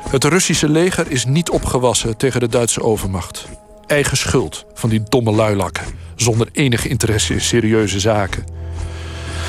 Het 0.09 0.25
Russische 0.25 0.69
leger 0.69 1.11
is 1.11 1.25
niet 1.25 1.51
opgewassen 1.51 2.17
tegen 2.17 2.41
de 2.41 2.49
Duitse 2.49 2.83
overmacht. 2.83 3.49
Eigen 3.87 4.17
schuld 4.17 4.65
van 4.75 4.91
die 4.91 5.03
domme 5.09 5.31
luilakken, 5.31 5.85
zonder 6.17 6.49
enige 6.53 6.89
interesse 6.89 7.33
in 7.33 7.41
serieuze 7.41 8.01
zaken. 8.01 8.45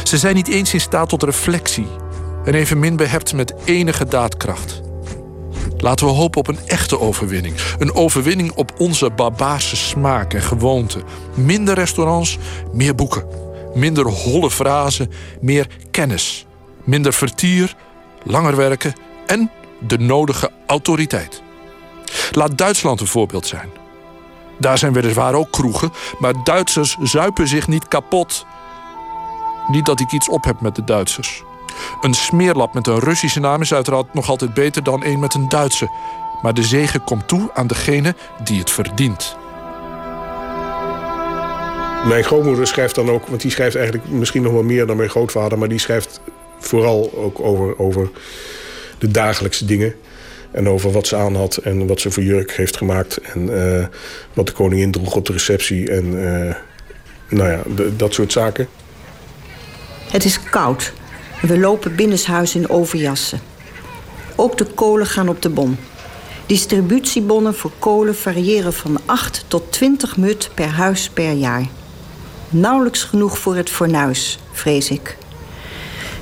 Ze 0.03 0.17
zijn 0.17 0.35
niet 0.35 0.47
eens 0.47 0.73
in 0.73 0.81
staat 0.81 1.09
tot 1.09 1.23
reflectie 1.23 1.87
en 2.45 2.53
evenmin 2.53 2.95
behept 2.95 3.33
met 3.33 3.53
enige 3.65 4.05
daadkracht. 4.05 4.81
Laten 5.77 6.05
we 6.05 6.11
hopen 6.11 6.39
op 6.39 6.47
een 6.47 6.67
echte 6.67 6.99
overwinning. 6.99 7.55
Een 7.79 7.93
overwinning 7.93 8.51
op 8.51 8.71
onze 8.77 9.09
barbaarse 9.09 9.75
smaak 9.75 10.33
en 10.33 10.41
gewoonte. 10.41 11.03
Minder 11.33 11.75
restaurants, 11.75 12.37
meer 12.71 12.95
boeken. 12.95 13.25
Minder 13.73 14.07
holle 14.07 14.51
frazen, 14.51 15.11
meer 15.39 15.67
kennis. 15.91 16.45
Minder 16.91 17.13
vertier, 17.13 17.75
langer 18.23 18.55
werken 18.55 18.93
en 19.25 19.51
de 19.79 19.97
nodige 19.97 20.51
autoriteit. 20.65 21.41
Laat 22.31 22.57
Duitsland 22.57 23.01
een 23.01 23.07
voorbeeld 23.07 23.47
zijn. 23.47 23.69
Daar 24.59 24.77
zijn 24.77 24.93
weliswaar 24.93 25.33
ook 25.33 25.51
kroegen, 25.51 25.91
maar 26.19 26.33
Duitsers 26.43 26.97
zuipen 27.01 27.47
zich 27.47 27.67
niet 27.67 27.87
kapot. 27.87 28.45
Niet 29.67 29.85
dat 29.85 29.99
ik 29.99 30.11
iets 30.11 30.29
op 30.29 30.43
heb 30.43 30.61
met 30.61 30.75
de 30.75 30.83
Duitsers. 30.83 31.43
Een 32.01 32.13
smeerlap 32.13 32.73
met 32.73 32.87
een 32.87 32.99
Russische 32.99 33.39
naam 33.39 33.61
is 33.61 33.73
uiteraard 33.73 34.13
nog 34.13 34.29
altijd 34.29 34.53
beter 34.53 34.83
dan 34.83 35.03
een 35.03 35.19
met 35.19 35.33
een 35.33 35.49
Duitse. 35.49 35.89
Maar 36.41 36.53
de 36.53 36.63
zegen 36.63 37.03
komt 37.03 37.27
toe 37.27 37.49
aan 37.53 37.67
degene 37.67 38.15
die 38.43 38.59
het 38.59 38.69
verdient. 38.69 39.35
Mijn 42.07 42.23
grootmoeder 42.23 42.67
schrijft 42.67 42.95
dan 42.95 43.09
ook, 43.09 43.27
want 43.27 43.41
die 43.41 43.51
schrijft 43.51 43.75
eigenlijk 43.75 44.09
misschien 44.09 44.41
nog 44.41 44.53
wel 44.53 44.63
meer 44.63 44.85
dan 44.85 44.97
mijn 44.97 45.09
grootvader, 45.09 45.57
maar 45.57 45.67
die 45.67 45.79
schrijft 45.79 46.21
vooral 46.61 47.13
ook 47.15 47.39
over, 47.39 47.79
over 47.79 48.09
de 48.97 49.07
dagelijkse 49.07 49.65
dingen. 49.65 49.95
En 50.51 50.69
over 50.69 50.91
wat 50.91 51.07
ze 51.07 51.15
aan 51.15 51.35
had 51.35 51.57
en 51.57 51.87
wat 51.87 51.99
ze 51.99 52.11
voor 52.11 52.23
jurk 52.23 52.51
heeft 52.51 52.77
gemaakt. 52.77 53.17
En 53.17 53.49
uh, 53.49 53.85
wat 54.33 54.45
de 54.45 54.51
koningin 54.51 54.91
droeg 54.91 55.15
op 55.15 55.25
de 55.25 55.33
receptie. 55.33 55.91
En 55.91 56.05
uh, 56.05 56.55
nou 57.29 57.51
ja, 57.51 57.61
dat 57.95 58.13
soort 58.13 58.31
zaken. 58.31 58.67
Het 60.11 60.25
is 60.25 60.39
koud. 60.43 60.93
We 61.41 61.59
lopen 61.59 61.95
binnenshuis 61.95 62.55
in 62.55 62.69
overjassen. 62.69 63.39
Ook 64.35 64.57
de 64.57 64.65
kolen 64.65 65.05
gaan 65.05 65.29
op 65.29 65.41
de 65.41 65.49
bon. 65.49 65.77
Distributiebonnen 66.45 67.55
voor 67.55 67.71
kolen 67.79 68.15
variëren 68.15 68.73
van 68.73 68.99
8 69.05 69.45
tot 69.47 69.71
20 69.71 70.17
mut 70.17 70.49
per 70.53 70.69
huis 70.69 71.09
per 71.09 71.31
jaar. 71.31 71.65
Nauwelijks 72.49 73.03
genoeg 73.03 73.37
voor 73.37 73.55
het 73.55 73.69
fornuis, 73.69 74.39
vrees 74.51 74.89
ik. 74.89 75.17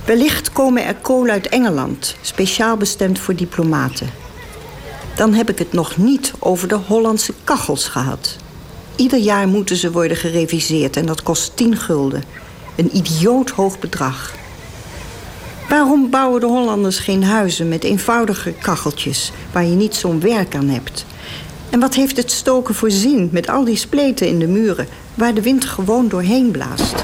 Wellicht 0.06 0.52
komen 0.52 0.86
er 0.86 0.96
kolen 0.96 1.32
uit 1.32 1.50
Engeland, 1.50 2.16
speciaal 2.22 2.78
bestemd 2.78 3.20
voor 3.20 3.36
diplomaten. 3.36 4.10
Dan 5.16 5.34
heb 5.34 5.50
ik 5.50 5.60
het 5.60 5.74
nog 5.74 5.98
niet 5.98 6.34
over 6.40 6.68
de 6.68 6.76
Hollandse 6.76 7.34
kachels 7.44 7.88
gehad. 7.88 8.36
Ieder 8.96 9.20
jaar 9.20 9.48
moeten 9.48 9.76
ze 9.76 9.92
worden 9.92 10.18
gereviseerd 10.18 10.98
en 10.98 11.06
dat 11.06 11.24
kost 11.24 11.56
10 11.56 11.78
gulden. 11.78 12.24
Een 12.76 12.98
idioot 12.98 13.50
hoog 13.50 13.80
bedrag. 13.80 14.34
Waarom 15.70 16.10
bouwen 16.10 16.40
de 16.40 16.46
Hollanders 16.46 17.00
geen 17.00 17.24
huizen 17.24 17.68
met 17.68 17.84
eenvoudige 17.84 18.52
kacheltjes... 18.52 19.32
waar 19.52 19.66
je 19.66 19.76
niet 19.76 19.96
zo'n 19.96 20.20
werk 20.20 20.56
aan 20.56 20.70
hebt? 20.70 21.06
En 21.70 21.80
wat 21.80 21.94
heeft 21.94 22.18
het 22.18 22.32
stoken 22.32 22.76
voor 22.76 22.92
zin 22.92 23.30
met 23.32 23.50
al 23.50 23.64
die 23.64 23.76
spleten 23.76 24.28
in 24.28 24.40
de 24.40 24.48
muren... 24.48 24.88
waar 25.14 25.34
de 25.34 25.42
wind 25.42 25.66
gewoon 25.66 26.08
doorheen 26.08 26.52
blaast? 26.52 26.96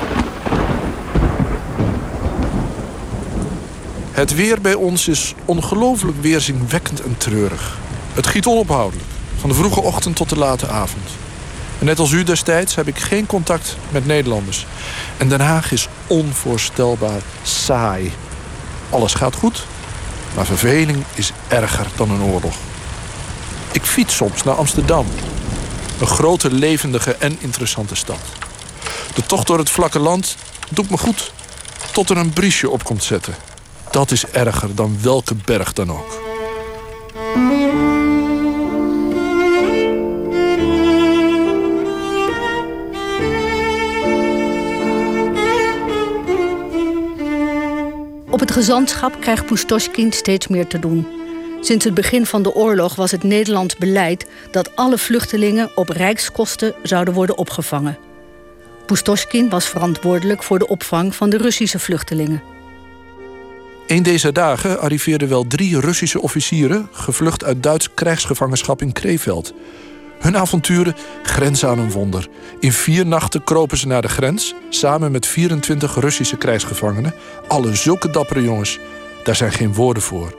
Het 4.16 4.36
weer 4.36 4.62
bij 4.62 4.74
ons 4.74 5.08
is 5.08 5.34
ongelooflijk 5.46 6.22
weerzinwekkend 6.22 7.02
en 7.02 7.18
treurig. 7.18 7.78
Het 8.14 8.28
giet 8.28 8.46
onophoudelijk, 8.46 9.08
van 9.40 9.50
de 9.50 9.56
vroege 9.56 9.82
ochtend 9.82 10.16
tot 10.16 10.30
de 10.30 10.38
late 10.38 10.68
avond. 10.68 11.08
En 11.80 11.86
net 11.86 12.00
als 12.00 12.12
u 12.12 12.24
destijds 12.24 12.76
heb 12.76 12.88
ik 12.88 13.00
geen 13.00 13.26
contact 13.26 13.78
met 13.90 14.06
Nederlanders. 14.06 14.66
En 15.18 15.30
Den 15.30 15.40
Haag 15.40 15.72
is 15.72 15.88
onvoorstelbaar 16.08 17.22
saai. 17.44 18.12
Alles 18.90 19.14
gaat 19.14 19.36
goed, 19.36 19.66
maar 20.36 20.46
verveling 20.46 21.04
is 21.14 21.32
erger 21.48 21.88
dan 21.96 22.12
een 22.12 22.24
oorlog. 22.24 22.56
Ik 23.72 23.84
fiets 23.84 24.16
soms 24.16 24.44
naar 24.44 24.56
Amsterdam. 24.56 25.06
Een 26.00 26.08
grote, 26.08 26.52
levendige 26.52 27.16
en 27.16 27.38
interessante 27.40 27.96
stad. 27.96 28.22
De 29.14 29.26
tocht 29.26 29.48
door 29.48 29.58
het 29.58 29.70
vlakke 29.70 30.00
land 30.00 30.36
doet 30.70 30.90
me 30.90 30.98
goed. 30.98 31.32
Tot 31.92 32.10
er 32.10 32.18
een 32.18 32.34
briesje 32.34 32.70
op 32.70 32.84
komt 32.84 33.04
zetten 33.04 33.36
dat 33.96 34.12
is 34.12 34.26
erger 34.26 34.76
dan 34.76 34.98
welke 35.02 35.36
berg 35.46 35.74
dan 35.74 35.92
ook. 35.92 36.24
Op 48.30 48.40
het 48.40 48.52
gezantschap 48.52 49.22
krijgt 49.22 49.46
Pustoschkin 49.46 50.12
steeds 50.12 50.48
meer 50.48 50.68
te 50.68 50.80
doen. 50.80 51.08
Sinds 51.62 51.86
het 51.86 51.94
begin 51.94 52.26
van 52.26 52.44
de 52.44 52.54
oorlog 52.54 52.96
was 52.96 53.12
het 53.12 53.24
Nederlands 53.24 53.76
beleid 53.76 54.26
dat 54.52 54.76
alle 54.76 54.98
vluchtelingen 54.98 55.72
op 55.76 55.90
rijkskosten 55.90 56.76
zouden 56.84 57.14
worden 57.14 57.38
opgevangen. 57.38 57.98
Pustoschkin 58.86 59.50
was 59.50 59.66
verantwoordelijk 59.66 60.44
voor 60.44 60.60
de 60.60 60.68
opvang 60.68 61.16
van 61.16 61.30
de 61.30 61.38
Russische 61.38 61.80
vluchtelingen. 61.80 62.55
Een 63.88 64.04
deze 64.04 64.32
dagen 64.32 64.80
arriveerden 64.80 65.30
wel 65.30 65.48
drie 65.48 65.80
Russische 65.80 66.22
officieren... 66.22 66.90
gevlucht 66.92 67.44
uit 67.44 67.64
Duits 67.64 67.94
krijgsgevangenschap 67.94 68.82
in 68.82 68.92
Krefeld. 68.92 69.54
Hun 70.20 70.38
avonturen 70.38 70.96
grenzen 71.24 71.70
aan 71.70 71.80
een 71.80 71.92
wonder. 71.92 72.28
In 72.60 72.72
vier 72.72 73.06
nachten 73.06 73.44
kropen 73.44 73.78
ze 73.78 73.88
naar 73.88 74.02
de 74.02 74.08
grens... 74.08 74.54
samen 74.70 75.12
met 75.12 75.26
24 75.26 75.96
Russische 75.96 76.38
krijgsgevangenen. 76.38 77.14
Alle 77.48 77.76
zulke 77.76 78.10
dappere 78.10 78.44
jongens. 78.44 78.80
Daar 79.24 79.36
zijn 79.36 79.52
geen 79.52 79.74
woorden 79.74 80.04
voor. 80.04 80.36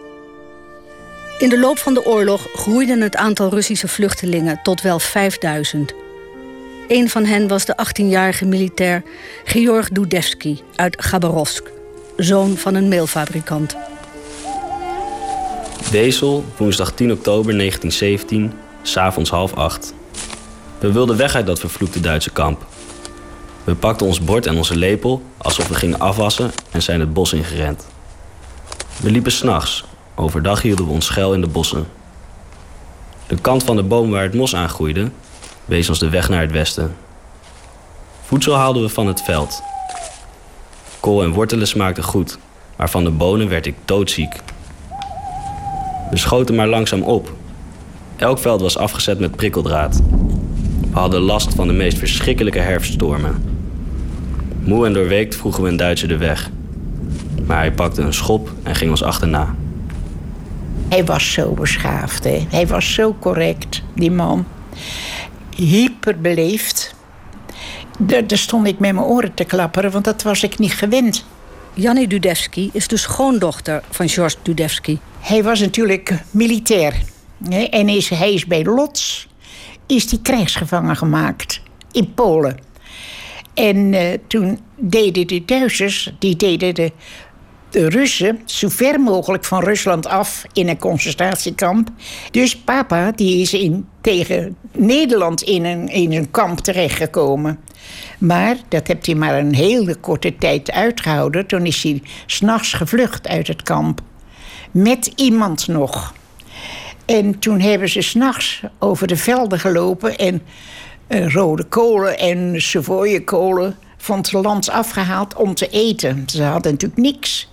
In 1.38 1.48
de 1.48 1.58
loop 1.58 1.78
van 1.78 1.94
de 1.94 2.04
oorlog 2.04 2.48
groeide 2.54 3.02
het 3.02 3.16
aantal 3.16 3.50
Russische 3.50 3.88
vluchtelingen 3.88 4.60
tot 4.62 4.80
wel 4.80 4.98
5000. 4.98 5.94
Een 6.88 7.10
van 7.10 7.24
hen 7.24 7.48
was 7.48 7.64
de 7.64 7.76
18-jarige 7.86 8.44
militair 8.44 9.02
Georg 9.44 9.88
Dudevsky 9.88 10.58
uit 10.74 11.04
Gabarovsk, 11.04 11.70
zoon 12.16 12.56
van 12.56 12.74
een 12.74 12.88
meelfabrikant. 12.88 13.76
Wezel, 15.90 16.44
woensdag 16.56 16.92
10 16.92 17.12
oktober 17.12 17.56
1917, 17.56 18.52
s'avonds 18.82 19.30
half 19.30 19.54
acht. 19.54 19.94
We 20.78 20.92
wilden 20.92 21.16
weg 21.16 21.34
uit 21.34 21.46
dat 21.46 21.58
vervloekte 21.58 22.00
Duitse 22.00 22.30
kamp. 22.30 22.66
We 23.64 23.74
pakten 23.74 24.06
ons 24.06 24.20
bord 24.20 24.46
en 24.46 24.56
onze 24.56 24.76
lepel 24.76 25.22
alsof 25.36 25.68
we 25.68 25.74
gingen 25.74 25.98
afwassen 25.98 26.50
en 26.70 26.82
zijn 26.82 27.00
het 27.00 27.12
bos 27.12 27.32
ingerend. 27.32 27.86
We 29.02 29.10
liepen 29.10 29.32
s'nachts. 29.32 29.84
Overdag 30.14 30.62
hielden 30.62 30.86
we 30.86 30.92
ons 30.92 31.06
schuil 31.06 31.34
in 31.34 31.40
de 31.40 31.46
bossen. 31.46 31.86
De 33.26 33.36
kant 33.36 33.62
van 33.62 33.76
de 33.76 33.82
boom 33.82 34.10
waar 34.10 34.22
het 34.22 34.34
mos 34.34 34.54
aangroeide, 34.54 35.10
wees 35.64 35.88
ons 35.88 35.98
de 35.98 36.08
weg 36.08 36.28
naar 36.28 36.40
het 36.40 36.52
westen. 36.52 36.96
Voedsel 38.22 38.54
haalden 38.54 38.82
we 38.82 38.88
van 38.88 39.06
het 39.06 39.22
veld. 39.22 39.62
En 41.06 41.32
wortelen 41.32 41.66
smaakten 41.66 42.04
goed, 42.04 42.38
maar 42.76 42.90
van 42.90 43.04
de 43.04 43.10
bonen 43.10 43.48
werd 43.48 43.66
ik 43.66 43.74
doodziek. 43.84 44.34
We 46.10 46.16
schoten 46.16 46.54
maar 46.54 46.66
langzaam 46.66 47.02
op. 47.02 47.32
Elk 48.16 48.38
veld 48.38 48.60
was 48.60 48.78
afgezet 48.78 49.18
met 49.18 49.36
prikkeldraad. 49.36 50.02
We 50.90 50.98
hadden 50.98 51.20
last 51.20 51.54
van 51.54 51.66
de 51.66 51.72
meest 51.72 51.98
verschrikkelijke 51.98 52.58
herfststormen. 52.58 53.44
Moe 54.60 54.86
en 54.86 54.92
doorweekt 54.92 55.36
vroegen 55.36 55.62
we 55.62 55.68
een 55.68 55.76
Duitser 55.76 56.08
de 56.08 56.16
weg. 56.16 56.50
Maar 57.46 57.58
hij 57.58 57.72
pakte 57.72 58.02
een 58.02 58.14
schop 58.14 58.52
en 58.62 58.74
ging 58.74 58.90
ons 58.90 59.02
achterna. 59.02 59.54
Hij 60.88 61.04
was 61.04 61.32
zo 61.32 61.52
beschaafd, 61.52 62.24
hè? 62.24 62.46
hij 62.48 62.66
was 62.66 62.94
zo 62.94 63.16
correct, 63.20 63.82
die 63.94 64.10
man. 64.10 64.46
Hyperbeleefd. 65.56 66.85
Daar, 67.98 68.26
daar 68.26 68.38
stond 68.38 68.66
ik 68.66 68.78
met 68.78 68.92
mijn 68.92 69.04
oren 69.04 69.34
te 69.34 69.44
klapperen, 69.44 69.90
want 69.90 70.04
dat 70.04 70.22
was 70.22 70.42
ik 70.42 70.58
niet 70.58 70.72
gewend. 70.72 71.24
Jannie 71.74 72.06
Dudevsky 72.06 72.70
is 72.72 72.88
de 72.88 72.96
schoondochter 72.96 73.82
van 73.90 74.08
George 74.08 74.36
Dudevsky. 74.42 74.98
Hij 75.20 75.42
was 75.42 75.60
natuurlijk 75.60 76.22
militair. 76.30 76.94
Hè? 77.48 77.62
En 77.62 77.88
is, 77.88 78.08
hij 78.08 78.34
is 78.34 78.46
bij 78.46 78.64
Lodz 78.64 79.26
is 79.86 80.08
die 80.08 80.20
krijgsgevangen 80.22 80.96
gemaakt 80.96 81.60
in 81.92 82.14
Polen. 82.14 82.58
En 83.54 83.92
uh, 83.92 84.00
toen 84.26 84.60
deden 84.76 85.26
de 85.26 85.44
Duitsers, 85.44 86.12
die 86.18 86.36
deden 86.36 86.74
de 86.74 86.92
de 87.70 87.88
Russen 87.88 88.40
zo 88.44 88.68
ver 88.68 89.00
mogelijk 89.00 89.44
van 89.44 89.62
Rusland 89.62 90.06
af 90.06 90.44
in 90.52 90.68
een 90.68 90.78
concentratiekamp. 90.78 91.88
Dus 92.30 92.56
papa 92.56 93.10
die 93.10 93.40
is 93.40 93.54
in, 93.54 93.86
tegen 94.00 94.56
Nederland 94.72 95.42
in 95.42 95.64
een, 95.64 95.88
in 95.88 96.12
een 96.12 96.30
kamp 96.30 96.58
terechtgekomen. 96.58 97.58
Maar 98.18 98.56
dat 98.68 98.86
heeft 98.86 99.06
hij 99.06 99.14
maar 99.14 99.38
een 99.38 99.54
hele 99.54 99.94
korte 99.94 100.36
tijd 100.38 100.70
uitgehouden. 100.70 101.46
Toen 101.46 101.66
is 101.66 101.82
hij 101.82 102.02
s'nachts 102.26 102.72
gevlucht 102.72 103.28
uit 103.28 103.46
het 103.46 103.62
kamp. 103.62 104.00
Met 104.70 105.12
iemand 105.16 105.68
nog. 105.68 106.14
En 107.04 107.38
toen 107.38 107.60
hebben 107.60 107.88
ze 107.88 108.02
s'nachts 108.02 108.62
over 108.78 109.06
de 109.06 109.16
velden 109.16 109.58
gelopen 109.58 110.18
en 110.18 110.42
uh, 111.08 111.32
rode 111.32 111.64
kolen 111.64 112.18
en 112.18 112.60
kolen 113.24 113.76
van 113.96 114.18
het 114.18 114.32
land 114.32 114.70
afgehaald 114.70 115.34
om 115.34 115.54
te 115.54 115.68
eten. 115.68 116.24
Ze 116.26 116.42
hadden 116.42 116.72
natuurlijk 116.72 117.00
niks. 117.00 117.50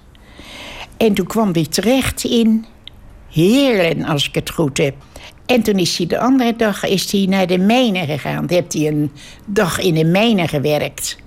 En 0.97 1.13
toen 1.13 1.27
kwam 1.27 1.53
hij 1.53 1.65
terecht 1.65 2.23
in 2.23 2.65
Heerlen, 3.31 4.05
als 4.05 4.27
ik 4.27 4.35
het 4.35 4.49
goed 4.49 4.77
heb. 4.77 4.95
En 5.45 5.63
toen 5.63 5.75
is 5.75 5.97
hij 5.97 6.07
de 6.07 6.19
andere 6.19 6.55
dag 6.55 6.85
is 6.85 7.11
hij 7.11 7.25
naar 7.29 7.47
de 7.47 7.57
mijnen 7.57 8.05
gegaan. 8.05 8.47
Toen 8.47 8.57
heeft 8.57 8.73
hij 8.73 8.87
een 8.87 9.11
dag 9.45 9.79
in 9.79 9.93
de 9.93 10.05
mijnen 10.05 10.47
gewerkt. 10.47 11.17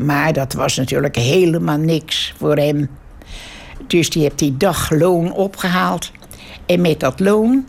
Maar 0.00 0.32
dat 0.32 0.52
was 0.52 0.76
natuurlijk 0.76 1.16
helemaal 1.16 1.78
niks 1.78 2.34
voor 2.36 2.56
hem. 2.56 2.88
Dus 3.86 4.10
die 4.10 4.22
heeft 4.22 4.38
die 4.38 4.56
dag 4.56 4.90
loon 4.90 5.32
opgehaald. 5.32 6.10
En 6.66 6.80
met 6.80 7.00
dat 7.00 7.20
loon 7.20 7.66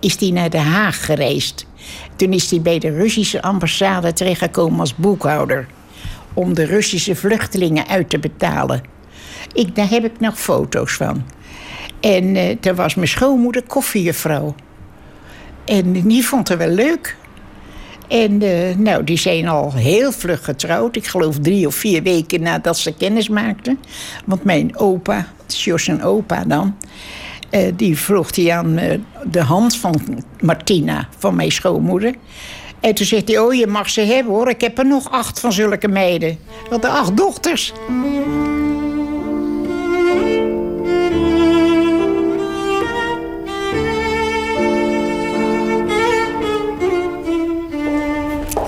is 0.00 0.20
hij 0.20 0.30
naar 0.30 0.50
Den 0.50 0.64
Haag 0.64 1.04
gereisd. 1.04 1.66
Toen 2.16 2.32
is 2.32 2.50
hij 2.50 2.60
bij 2.60 2.78
de 2.78 2.90
Russische 2.90 3.42
ambassade 3.42 4.12
terechtgekomen 4.12 4.80
als 4.80 4.94
boekhouder. 4.94 5.66
Om 6.34 6.54
de 6.54 6.64
Russische 6.64 7.16
vluchtelingen 7.16 7.88
uit 7.88 8.10
te 8.10 8.18
betalen. 8.18 8.82
Ik, 9.52 9.76
daar 9.76 9.90
heb 9.90 10.04
ik 10.04 10.20
nog 10.20 10.40
foto's 10.40 10.92
van. 10.92 11.24
En 12.00 12.36
uh, 12.36 12.56
daar 12.60 12.74
was 12.74 12.94
mijn 12.94 13.08
schoonmoeder 13.08 13.62
koffiejuffrouw. 13.62 14.54
En 15.64 15.92
die 15.92 16.26
vond 16.26 16.48
het 16.48 16.58
wel 16.58 16.68
leuk. 16.68 17.16
En 18.08 18.42
uh, 18.42 18.76
nou, 18.76 19.04
die 19.04 19.18
zijn 19.18 19.48
al 19.48 19.72
heel 19.72 20.12
vlug 20.12 20.44
getrouwd. 20.44 20.96
Ik 20.96 21.06
geloof 21.06 21.38
drie 21.38 21.66
of 21.66 21.74
vier 21.74 22.02
weken 22.02 22.42
nadat 22.42 22.78
ze 22.78 22.94
kennis 22.94 23.28
maakten. 23.28 23.78
Want 24.24 24.44
mijn 24.44 24.76
opa, 24.76 25.26
Jos 25.46 25.88
en 25.88 26.02
opa 26.02 26.44
dan... 26.44 26.76
Uh, 27.50 27.72
die 27.76 27.98
vroeg 27.98 28.36
hij 28.36 28.52
aan 28.52 28.78
de 29.30 29.40
hand 29.40 29.76
van 29.76 30.24
Martina, 30.40 31.08
van 31.18 31.34
mijn 31.34 31.52
schoonmoeder. 31.52 32.14
En 32.80 32.94
toen 32.94 33.06
zegt 33.06 33.28
hij, 33.28 33.38
oh, 33.38 33.54
je 33.54 33.66
mag 33.66 33.90
ze 33.90 34.00
hebben 34.00 34.32
hoor. 34.32 34.48
Ik 34.48 34.60
heb 34.60 34.78
er 34.78 34.86
nog 34.86 35.10
acht 35.10 35.40
van 35.40 35.52
zulke 35.52 35.88
meiden. 35.88 36.38
Want 36.70 36.82
de 36.82 36.88
acht 36.88 37.16
dochters. 37.16 37.72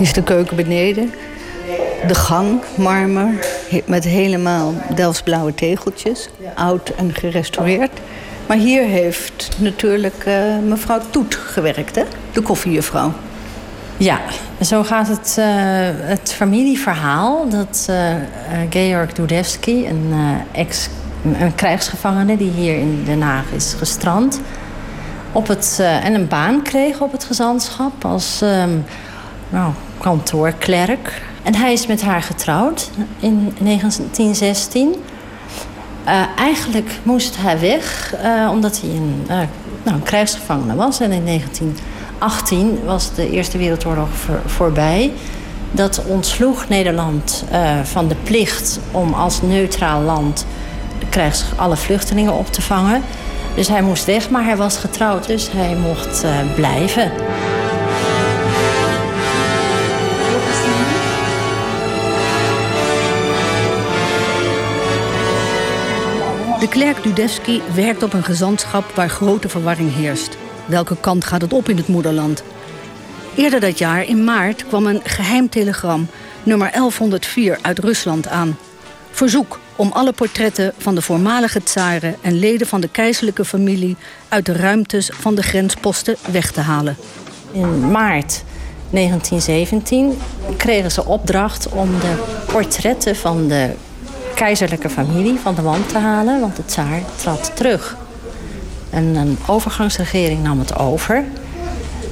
Is 0.05 0.12
de 0.12 0.23
keuken 0.23 0.57
beneden. 0.57 1.12
De 2.07 2.14
gang, 2.14 2.61
marmer, 2.75 3.47
met 3.85 4.05
helemaal 4.05 4.75
Delftsblauwe 4.95 5.55
tegeltjes. 5.55 6.29
Oud 6.55 6.88
en 6.88 7.14
gerestaureerd. 7.14 8.01
Maar 8.47 8.57
hier 8.57 8.83
heeft 8.83 9.49
natuurlijk 9.59 10.25
uh, 10.29 10.35
mevrouw 10.69 11.01
Toet 11.11 11.35
gewerkt, 11.35 11.95
hè? 11.95 12.03
De 12.33 12.40
koffiejuffrouw. 12.40 13.12
Ja, 13.97 14.21
zo 14.61 14.83
gaat 14.83 15.09
het, 15.09 15.37
uh, 15.38 15.47
het 16.09 16.33
familieverhaal. 16.33 17.49
Dat 17.49 17.87
uh, 17.90 17.97
Georg 18.71 19.12
Dudevsky, 19.12 19.85
een, 19.87 20.14
ex, 20.53 20.88
een 21.38 21.55
krijgsgevangene 21.55 22.37
die 22.37 22.51
hier 22.51 22.79
in 22.79 23.03
Den 23.05 23.23
Haag 23.23 23.51
is 23.55 23.75
gestrand... 23.79 24.40
Op 25.33 25.47
het, 25.47 25.79
en 25.81 26.14
een 26.14 26.29
baan 26.29 26.62
kreeg 26.62 27.01
op 27.01 27.12
het 27.12 27.25
gezantschap 27.25 28.05
als... 28.05 28.43
Nou, 29.48 29.72
kantoorklerk. 29.98 31.22
En 31.42 31.54
hij 31.54 31.72
is 31.72 31.87
met 31.87 32.02
haar 32.02 32.22
getrouwd 32.22 32.90
in 33.18 33.54
1916. 33.59 34.88
Uh, 34.88 34.94
eh, 36.04 36.26
eigenlijk 36.37 36.90
moest 37.02 37.37
hij 37.38 37.61
weg, 37.61 38.14
uh, 38.24 38.50
omdat 38.50 38.80
hij 38.80 38.90
een, 38.90 39.20
uh, 39.22 39.37
nou, 39.83 39.96
een 39.96 40.02
krijgsgevangene 40.02 40.74
was. 40.74 41.00
En 41.00 41.12
in 41.12 41.24
1918 41.24 42.85
was 42.85 43.14
de 43.14 43.30
Eerste 43.30 43.59
Wereldoorlog 43.59 44.09
voor, 44.09 44.40
voorbij. 44.46 45.12
Dat 45.70 46.02
ontsloeg 46.07 46.68
Nederland 46.68 47.44
van 47.83 48.09
de 48.09 48.14
plicht 48.22 48.80
om 48.90 49.12
als 49.12 49.42
neutraal 49.42 50.00
land 50.00 50.46
krijgs, 51.09 51.44
alle 51.57 51.76
vluchtelingen 51.76 52.33
op 52.33 52.52
te 52.52 52.62
vangen. 52.62 53.02
Dus 53.54 53.68
hij 53.68 53.83
moest 53.83 54.04
weg, 54.04 54.30
maar 54.30 54.44
hij 54.44 54.57
was 54.57 54.76
getrouwd, 54.76 55.26
dus 55.26 55.50
hij 55.52 55.76
mocht 55.76 56.24
blijven. 56.54 57.12
De 66.64 66.70
klerk 66.70 67.03
Dudevsky 67.03 67.61
werkt 67.74 68.03
op 68.03 68.12
een 68.12 68.24
gezantschap 68.24 68.90
waar 68.94 69.09
grote 69.09 69.48
verwarring 69.48 69.94
heerst. 69.94 70.37
Welke 70.66 70.96
kant 71.00 71.24
gaat 71.24 71.40
het 71.40 71.53
op 71.53 71.68
in 71.68 71.77
het 71.77 71.88
moederland? 71.88 72.42
Eerder 73.37 73.61
dat 73.61 73.79
jaar, 73.79 74.05
in 74.05 74.24
maart, 74.24 74.66
kwam 74.66 74.87
een 74.87 75.00
geheim 75.05 75.48
telegram, 75.48 76.07
nummer 76.42 76.70
1104 76.72 77.59
uit 77.62 77.79
Rusland 77.79 78.29
aan. 78.29 78.57
Verzoek 79.11 79.61
om 79.77 79.92
alle 79.92 80.12
portretten 80.12 80.72
van 80.79 80.94
de 80.94 81.03
voormalige 81.03 81.62
tsaren 81.62 82.16
en 82.20 82.38
leden 82.38 82.66
van 82.66 82.81
de 82.81 82.88
keizerlijke 82.88 83.44
familie 83.44 83.96
uit 84.29 84.46
de 84.46 84.53
ruimtes 84.53 85.11
van 85.12 85.35
de 85.35 85.42
grensposten 85.42 86.16
weg 86.31 86.53
te 86.53 86.61
halen. 86.61 86.96
In 87.53 87.90
maart 87.90 88.44
1917 88.90 90.18
kregen 90.57 90.90
ze 90.90 91.05
opdracht 91.05 91.68
om 91.68 91.88
de 92.00 92.42
portretten 92.46 93.16
van 93.16 93.48
de 93.48 93.70
keizerlijke 94.35 94.90
familie 94.90 95.38
van 95.38 95.55
de 95.55 95.62
wand 95.62 95.88
te 95.88 95.99
halen, 95.99 96.40
want 96.40 96.57
de 96.57 96.64
tsaar 96.64 97.01
trad 97.16 97.57
terug. 97.57 97.97
En 98.90 99.05
een 99.05 99.38
overgangsregering 99.47 100.42
nam 100.42 100.59
het 100.59 100.79
over. 100.79 101.25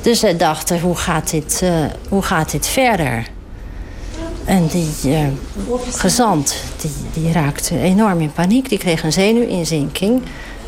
Dus 0.03 0.21
zij 0.21 0.37
dachten, 0.37 0.81
hoe 0.81 0.97
gaat 0.97 1.31
dit, 1.31 1.61
uh, 1.65 1.71
hoe 2.09 2.23
gaat 2.23 2.51
dit 2.51 2.67
verder? 2.67 3.27
En 4.45 4.67
die 4.67 4.91
uh, 5.05 5.27
gezant 5.91 6.57
die, 6.81 6.91
die 7.13 7.33
raakte 7.33 7.79
enorm 7.79 8.21
in 8.21 8.33
paniek. 8.33 8.69
Die 8.69 8.79
kreeg 8.79 9.03
een 9.03 9.13
zenuwinzinking. 9.13 10.23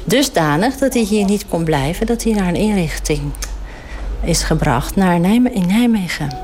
Dusdanig 0.05 0.77
dat 0.77 0.95
hij 0.95 1.03
hier 1.03 1.25
niet 1.25 1.45
kon 1.49 1.64
blijven. 1.64 2.07
Dat 2.07 2.23
hij 2.23 2.33
naar 2.33 2.49
een 2.49 2.55
inrichting 2.55 3.21
is 4.23 4.43
gebracht 4.43 4.97
naar 4.97 5.14
in 5.14 5.67
Nijmegen. 5.67 6.37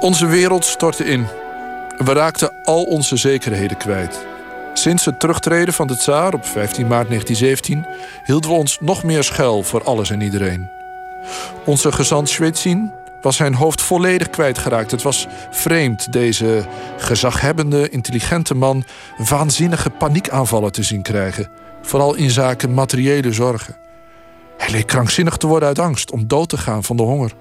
Onze 0.00 0.26
wereld 0.26 0.64
stortte 0.64 1.04
in. 1.04 1.26
We 2.04 2.12
raakten 2.12 2.52
al 2.64 2.82
onze 2.82 3.16
zekerheden 3.16 3.76
kwijt. 3.76 4.26
Sinds 4.72 5.04
het 5.04 5.20
terugtreden 5.20 5.74
van 5.74 5.86
de 5.86 5.96
tsaar 5.96 6.34
op 6.34 6.44
15 6.44 6.86
maart 6.86 7.08
1917 7.08 7.86
hielden 8.24 8.50
we 8.50 8.56
ons 8.56 8.78
nog 8.80 9.04
meer 9.04 9.24
schuil 9.24 9.62
voor 9.62 9.84
alles 9.84 10.10
en 10.10 10.20
iedereen. 10.20 10.68
Onze 11.64 11.92
gezant 11.92 12.28
Schwetzin 12.28 12.92
was 13.20 13.36
zijn 13.36 13.54
hoofd 13.54 13.82
volledig 13.82 14.30
kwijtgeraakt. 14.30 14.90
Het 14.90 15.02
was 15.02 15.26
vreemd 15.50 16.12
deze 16.12 16.64
gezaghebbende, 16.96 17.88
intelligente 17.88 18.54
man 18.54 18.84
waanzinnige 19.16 19.90
paniekaanvallen 19.90 20.72
te 20.72 20.82
zien 20.82 21.02
krijgen, 21.02 21.48
vooral 21.82 22.14
in 22.14 22.30
zaken 22.30 22.74
materiële 22.74 23.32
zorgen. 23.32 23.76
Hij 24.56 24.70
leek 24.70 24.86
krankzinnig 24.86 25.36
te 25.36 25.46
worden 25.46 25.68
uit 25.68 25.78
angst 25.78 26.10
om 26.10 26.26
dood 26.26 26.48
te 26.48 26.58
gaan 26.58 26.84
van 26.84 26.96
de 26.96 27.02
honger. 27.02 27.32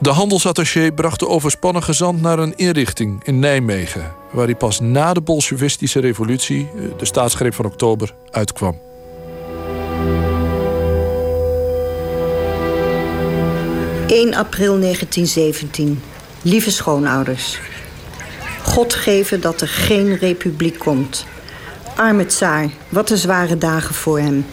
De 0.00 0.10
handelsattaché 0.10 0.92
bracht 0.92 1.18
de 1.18 1.28
overspannen 1.28 1.82
gezant 1.82 2.20
naar 2.20 2.38
een 2.38 2.56
inrichting 2.56 3.24
in 3.24 3.38
Nijmegen, 3.38 4.12
waar 4.32 4.44
hij 4.44 4.54
pas 4.54 4.80
na 4.80 5.12
de 5.12 5.20
Bolsjewistische 5.20 6.00
revolutie, 6.00 6.70
eh, 6.76 6.82
de 6.98 7.04
staatsgreep 7.04 7.54
van 7.54 7.64
oktober, 7.64 8.14
uitkwam. 8.30 8.78
...1 14.08 14.34
april 14.34 14.78
1917. 14.78 16.02
Lieve 16.42 16.70
schoonouders. 16.70 17.58
God 18.62 18.94
geven 18.94 19.40
dat 19.40 19.60
er 19.60 19.68
geen 19.68 20.16
republiek 20.16 20.78
komt. 20.78 21.26
Arme 21.96 22.26
tsaar, 22.26 22.70
wat 22.88 23.10
een 23.10 23.16
zware 23.16 23.58
dagen 23.58 23.94
voor 23.94 24.18
hem. 24.18 24.46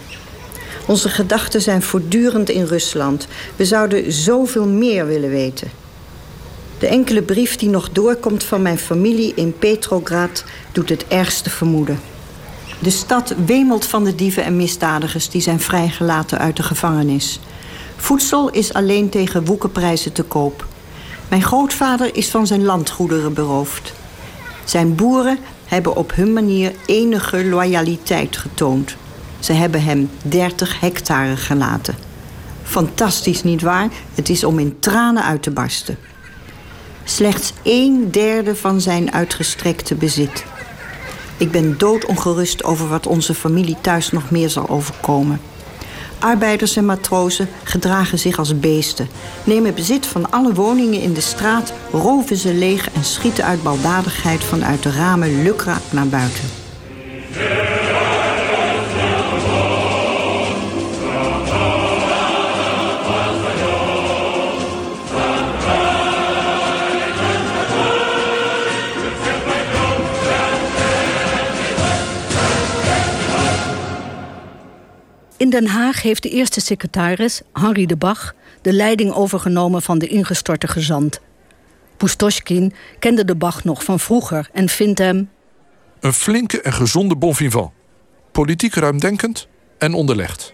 Onze 0.88 1.10
gedachten 1.10 1.62
zijn 1.62 1.82
voortdurend 1.82 2.50
in 2.50 2.66
Rusland. 2.66 3.28
We 3.56 3.66
zouden 3.66 4.12
zoveel 4.12 4.66
meer 4.66 5.08
willen 5.08 5.30
weten. 5.30 5.72
De 6.80 6.88
enkele 6.88 7.22
brief 7.22 7.56
die 7.56 7.70
nog 7.70 7.90
doorkomt 7.90 8.44
van 8.44 8.62
mijn 8.62 8.78
familie 8.78 9.34
in 9.36 9.58
Petrograd 9.58 10.44
doet 10.72 10.90
het 10.90 11.08
ergste 11.08 11.50
vermoeden. 11.50 12.00
De 12.80 12.90
stad 12.90 13.36
wemelt 13.46 13.86
van 13.86 14.04
de 14.04 14.16
dieven 14.16 14.44
en 14.44 14.56
misdadigers 14.56 15.30
die 15.30 15.42
zijn 15.42 15.60
vrijgelaten 15.60 16.40
uit 16.40 16.56
de 16.56 16.64
gevangenis. 16.64 17.40
Voedsel 17.96 18.50
is 18.50 18.74
alleen 18.74 19.10
tegen 19.10 19.46
woekenprijzen 19.46 20.12
te 20.12 20.24
koop. 20.24 20.66
Mijn 21.28 21.44
grootvader 21.44 22.16
is 22.16 22.30
van 22.30 22.48
zijn 22.48 22.64
landgoederen 22.64 23.34
beroofd. 23.34 23.94
Zijn 24.64 24.96
boeren 24.96 25.38
hebben 25.66 25.96
op 25.96 26.16
hun 26.16 26.34
manier 26.34 26.74
enige 26.86 27.46
loyaliteit 27.46 28.38
getoond. 28.38 28.96
Ze 29.46 29.54
hebben 29.54 29.84
hem 29.84 30.10
30 30.22 30.80
hectare 30.80 31.38
gelaten. 31.38 31.96
Fantastisch, 32.64 33.44
nietwaar? 33.44 33.90
Het 34.16 34.30
is 34.30 34.44
om 34.44 34.60
in 34.60 34.80
tranen 34.80 35.24
uit 35.24 35.44
te 35.44 35.52
barsten. 35.52 35.98
Slechts 37.04 37.54
een 37.64 38.08
derde 38.12 38.56
van 38.56 38.82
zijn 38.82 39.14
uitgestrekte 39.14 39.96
bezit. 39.96 40.46
Ik 41.38 41.52
ben 41.52 41.78
doodongerust 41.78 42.64
over 42.64 42.88
wat 42.88 43.08
onze 43.08 43.34
familie 43.34 43.76
thuis 43.82 44.12
nog 44.12 44.32
meer 44.32 44.50
zal 44.50 44.70
overkomen. 44.70 45.42
Arbeiders 46.20 46.76
en 46.76 46.86
matrozen 46.86 47.50
gedragen 47.64 48.20
zich 48.20 48.38
als 48.38 48.60
beesten, 48.60 49.08
nemen 49.44 49.74
bezit 49.74 50.06
van 50.06 50.32
alle 50.32 50.54
woningen 50.54 51.02
in 51.02 51.14
de 51.14 51.22
straat, 51.22 51.74
roven 51.92 52.38
ze 52.38 52.54
leeg 52.54 52.90
en 52.92 53.04
schieten 53.04 53.46
uit 53.46 53.64
baldadigheid 53.64 54.44
vanuit 54.44 54.84
de 54.84 54.92
ramen 54.92 55.44
lukraak 55.44 55.84
naar 55.92 56.08
buiten. 56.08 56.65
In 75.46 75.52
Den 75.52 75.68
Haag 75.68 76.02
heeft 76.02 76.24
de 76.24 76.30
eerste 76.30 76.62
secretaris, 76.62 77.42
Henri 77.54 77.86
de 77.86 77.96
Bach, 77.96 78.36
de 78.62 78.74
leiding 78.74 79.12
overgenomen 79.12 79.82
van 79.82 80.00
de 80.00 80.08
ingestorte 80.08 80.68
gezant. 80.68 81.22
Pustoschkin 81.98 82.74
kende 83.00 83.26
de 83.26 83.36
Bach 83.36 83.64
nog 83.64 83.84
van 83.84 84.00
vroeger 84.00 84.50
en 84.54 84.70
vindt 84.70 85.00
hem. 85.00 85.30
Een 86.00 86.14
flinke 86.14 86.62
en 86.62 86.74
gezonde 86.74 87.16
bon 87.16 87.36
vivant. 87.36 87.72
Politiek 88.32 88.74
ruimdenkend 88.74 89.48
en 89.78 89.94
onderlegd. 89.94 90.54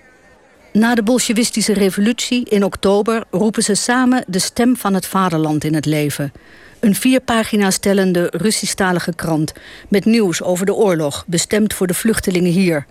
Na 0.73 0.95
de 0.95 1.03
Bolsjewistische 1.03 1.73
revolutie 1.73 2.49
in 2.49 2.63
oktober 2.63 3.23
roepen 3.29 3.63
ze 3.63 3.75
samen 3.75 4.23
de 4.27 4.39
stem 4.39 4.77
van 4.77 4.93
het 4.93 5.05
vaderland 5.05 5.63
in 5.63 5.73
het 5.73 5.85
leven. 5.85 6.31
Een 6.79 6.95
vier 6.95 7.21
pagina's 7.21 7.75
stellende 7.75 8.27
Russisch-talige 8.31 9.15
krant 9.15 9.53
met 9.89 10.05
nieuws 10.05 10.41
over 10.41 10.65
de 10.65 10.73
oorlog, 10.73 11.23
bestemd 11.27 11.73
voor 11.73 11.87
de 11.87 11.93
vluchtelingen 11.93 12.51
hier. 12.51 12.85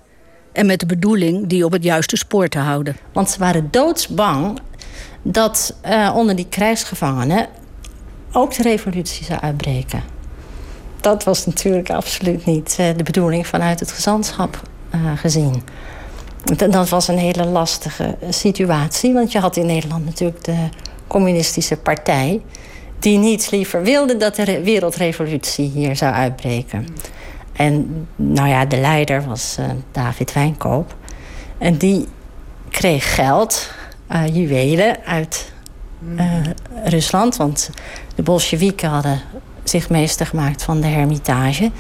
En 0.53 0.67
met 0.67 0.81
de 0.81 0.87
bedoeling 0.87 1.47
die 1.47 1.65
op 1.65 1.73
het 1.73 1.83
juiste 1.83 2.17
spoor 2.17 2.49
te 2.49 2.59
houden. 2.59 2.97
Want 3.13 3.31
ze 3.31 3.39
waren 3.39 3.69
doodsbang 3.71 4.59
dat 5.23 5.77
uh, 5.87 6.13
onder 6.17 6.37
die 6.37 6.49
krijgsgevangenen 6.49 7.47
ook 8.33 8.55
de 8.55 8.63
revolutie 8.63 9.25
zou 9.25 9.41
uitbreken. 9.41 10.03
Dat 11.01 11.25
was 11.25 11.47
natuurlijk 11.47 11.91
absoluut 11.91 12.45
niet 12.45 12.77
uh, 12.81 12.87
de 12.97 13.03
bedoeling 13.03 13.47
vanuit 13.47 13.81
het 13.81 13.93
gezantschap 13.93 14.63
uh, 14.95 15.01
gezien. 15.17 15.63
Dat 16.71 16.89
was 16.89 17.09
een 17.09 17.19
hele 17.19 17.45
lastige 17.45 18.17
situatie, 18.29 19.13
want 19.13 19.33
je 19.33 19.39
had 19.39 19.57
in 19.57 19.67
Nederland 19.67 20.05
natuurlijk 20.05 20.45
de 20.45 20.69
communistische 21.07 21.77
partij, 21.77 22.41
die 22.99 23.19
niets 23.19 23.51
liever 23.51 23.83
wilde 23.83 24.17
dat 24.17 24.37
de 24.37 24.63
wereldrevolutie 24.63 25.71
hier 25.71 25.97
zou 25.97 26.15
uitbreken. 26.15 26.87
En 27.53 28.07
nou 28.17 28.49
ja, 28.49 28.65
de 28.65 28.77
leider 28.77 29.25
was 29.25 29.57
uh, 29.61 29.67
David 29.93 30.33
Wijnkoop. 30.33 30.95
En 31.59 31.77
die 31.77 32.09
kreeg 32.69 33.15
geld, 33.15 33.71
uh, 34.13 34.27
juwelen 34.37 34.97
uit 35.05 35.53
uh, 36.17 36.35
Rusland. 36.85 37.37
Want 37.37 37.71
de 38.15 38.23
Bolsjewieken 38.23 38.89
hadden 38.89 39.21
zich 39.65 39.91
meester 39.91 40.27
gemaakt 40.27 40.63
van 40.63 40.81
de 40.81 40.87
hermitage. 40.87 41.71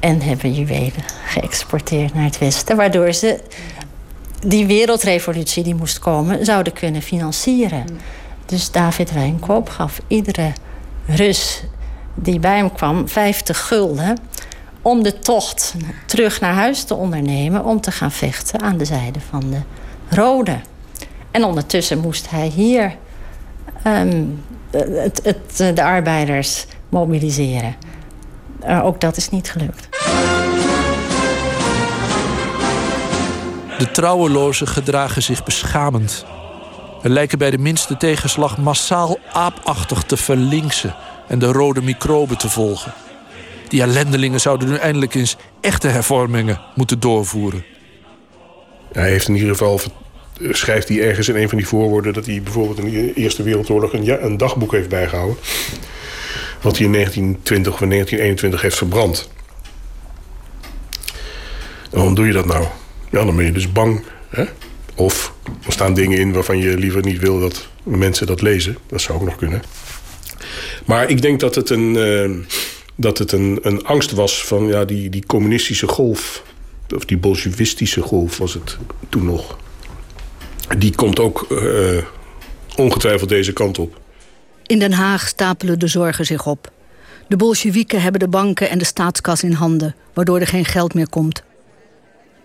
En 0.00 0.22
hebben 0.22 0.52
juwelen 0.52 1.04
geëxporteerd 1.24 2.14
naar 2.14 2.24
het 2.24 2.38
Westen. 2.38 2.76
Waardoor 2.76 3.12
ze 3.12 3.40
die 4.46 4.66
wereldrevolutie 4.66 5.62
die 5.62 5.74
moest 5.74 5.98
komen, 5.98 6.44
zouden 6.44 6.72
kunnen 6.72 7.02
financieren. 7.02 7.84
Dus 8.46 8.70
David 8.70 9.12
Wijnkoop 9.12 9.68
gaf 9.68 10.00
iedere 10.06 10.52
Rus 11.06 11.62
die 12.14 12.38
bij 12.38 12.56
hem 12.56 12.72
kwam 12.72 13.08
50 13.08 13.66
gulden 13.66 14.18
om 14.82 15.02
de 15.02 15.18
tocht 15.18 15.74
terug 16.06 16.40
naar 16.40 16.54
huis 16.54 16.84
te 16.84 16.94
ondernemen 16.94 17.64
om 17.64 17.80
te 17.80 17.90
gaan 17.90 18.12
vechten 18.12 18.60
aan 18.60 18.76
de 18.76 18.84
zijde 18.84 19.20
van 19.20 19.50
de 19.50 19.60
Rode. 20.16 20.60
En 21.30 21.44
ondertussen 21.44 21.98
moest 21.98 22.30
hij 22.30 22.46
hier 22.46 22.96
um, 23.86 24.44
het, 24.70 25.20
het, 25.24 25.76
de 25.76 25.82
arbeiders 25.82 26.66
mobiliseren. 26.88 27.76
Uh, 28.66 28.84
ook 28.84 29.00
dat 29.00 29.16
is 29.16 29.30
niet 29.30 29.50
gelukt. 29.50 29.88
De 33.78 33.90
trouwelozen 33.92 34.68
gedragen 34.68 35.22
zich 35.22 35.44
beschamend. 35.44 36.24
En 37.02 37.10
lijken 37.10 37.38
bij 37.38 37.50
de 37.50 37.58
minste 37.58 37.96
tegenslag 37.96 38.58
massaal 38.58 39.18
aapachtig 39.32 40.02
te 40.02 40.16
verlinksen 40.16 40.94
en 41.28 41.38
de 41.38 41.46
rode 41.46 41.82
microben 41.82 42.38
te 42.38 42.48
volgen. 42.48 42.92
Die 43.72 43.82
ellendelingen 43.82 44.40
zouden 44.40 44.68
nu 44.68 44.76
eindelijk 44.76 45.14
eens 45.14 45.36
echte 45.60 45.88
hervormingen 45.88 46.60
moeten 46.74 47.00
doorvoeren. 47.00 47.64
Hij 48.92 49.10
heeft 49.10 49.28
in 49.28 49.34
ieder 49.34 49.50
geval 49.50 49.80
schrijft 50.50 50.88
hij 50.88 51.02
ergens 51.02 51.28
in 51.28 51.36
een 51.36 51.48
van 51.48 51.58
die 51.58 51.66
voorwoorden 51.66 52.12
dat 52.12 52.26
hij 52.26 52.42
bijvoorbeeld 52.42 52.78
in 52.78 52.90
de 52.90 53.12
Eerste 53.14 53.42
Wereldoorlog 53.42 53.92
een, 53.92 54.24
een 54.24 54.36
dagboek 54.36 54.72
heeft 54.72 54.88
bijgehouden. 54.88 55.36
Wat 56.60 56.76
hij 56.76 56.86
in 56.86 56.92
1920 56.92 57.72
of 57.72 57.78
1921 57.78 58.62
heeft 58.62 58.76
verbrand. 58.76 59.30
En 61.82 61.96
waarom 61.96 62.14
doe 62.14 62.26
je 62.26 62.32
dat 62.32 62.46
nou? 62.46 62.66
Ja, 63.10 63.24
dan 63.24 63.36
ben 63.36 63.44
je 63.44 63.52
dus 63.52 63.72
bang. 63.72 64.04
Hè? 64.28 64.44
Of 64.94 65.34
er 65.66 65.72
staan 65.72 65.94
dingen 65.94 66.18
in 66.18 66.32
waarvan 66.32 66.58
je 66.58 66.78
liever 66.78 67.02
niet 67.02 67.18
wil 67.20 67.40
dat 67.40 67.68
mensen 67.82 68.26
dat 68.26 68.42
lezen. 68.42 68.78
Dat 68.86 69.00
zou 69.00 69.18
ook 69.18 69.24
nog 69.24 69.36
kunnen. 69.36 69.62
Maar 70.84 71.10
ik 71.10 71.22
denk 71.22 71.40
dat 71.40 71.54
het 71.54 71.70
een. 71.70 71.94
Uh, 71.94 72.30
dat 72.94 73.18
het 73.18 73.32
een, 73.32 73.58
een 73.62 73.84
angst 73.84 74.10
was 74.10 74.44
van 74.44 74.66
ja, 74.66 74.84
die, 74.84 75.10
die 75.10 75.26
communistische 75.26 75.88
golf... 75.88 76.42
of 76.94 77.04
die 77.04 77.16
bolsjewistische 77.16 78.02
golf 78.02 78.38
was 78.38 78.54
het 78.54 78.78
toen 79.08 79.24
nog... 79.24 79.58
die 80.78 80.94
komt 80.94 81.20
ook 81.20 81.46
uh, 81.50 82.02
ongetwijfeld 82.76 83.28
deze 83.28 83.52
kant 83.52 83.78
op. 83.78 84.00
In 84.66 84.78
Den 84.78 84.92
Haag 84.92 85.28
stapelen 85.28 85.78
de 85.78 85.86
zorgen 85.86 86.26
zich 86.26 86.46
op. 86.46 86.72
De 87.28 87.36
Bolsjewieken 87.36 88.02
hebben 88.02 88.20
de 88.20 88.28
banken 88.28 88.70
en 88.70 88.78
de 88.78 88.84
staatskas 88.84 89.42
in 89.42 89.52
handen... 89.52 89.94
waardoor 90.12 90.40
er 90.40 90.46
geen 90.46 90.64
geld 90.64 90.94
meer 90.94 91.08
komt. 91.08 91.42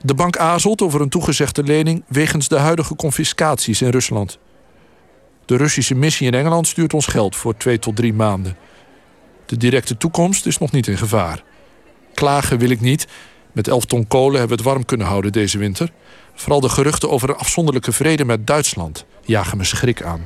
De 0.02 0.14
bank 0.14 0.38
aarzelt 0.38 0.82
over 0.82 1.02
een 1.02 1.10
toegezegde 1.10 1.64
lening... 1.64 2.04
wegens 2.08 2.48
de 2.48 2.58
huidige 2.58 2.96
confiscaties 2.96 3.82
in 3.82 3.90
Rusland. 3.90 4.40
De 5.46 5.58
Russische 5.58 5.96
missie 5.96 6.28
in 6.28 6.34
Engeland 6.34 6.68
stuurt 6.68 6.94
ons 6.94 7.06
geld 7.06 7.36
voor 7.36 7.58
twee 7.58 7.80
tot 7.80 7.96
drie 7.96 8.14
maanden. 8.14 8.58
De 9.48 9.58
directe 9.58 9.98
toekomst 9.98 10.46
is 10.46 10.58
nog 10.58 10.72
niet 10.72 10.88
in 10.88 10.98
gevaar. 10.98 11.44
Klagen 12.14 12.58
wil 12.58 12.70
ik 12.70 12.82
niet. 12.82 13.08
Met 13.52 13.68
11 13.68 13.86
ton 13.86 14.08
kolen 14.08 14.40
hebben 14.40 14.58
we 14.58 14.64
het 14.64 14.74
warm 14.74 14.86
kunnen 14.86 15.08
houden 15.08 15.32
deze 15.32 15.58
winter. 15.58 15.92
Vooral 16.34 16.60
de 16.60 16.70
geruchten 16.70 17.10
over 17.10 17.30
een 17.30 17.36
afzonderlijke 17.36 17.92
vrede 17.92 18.26
met 18.26 18.48
Duitsland 18.48 19.06
jagen 19.26 19.58
me 19.58 19.64
schrik 19.64 20.02
aan. 20.04 20.26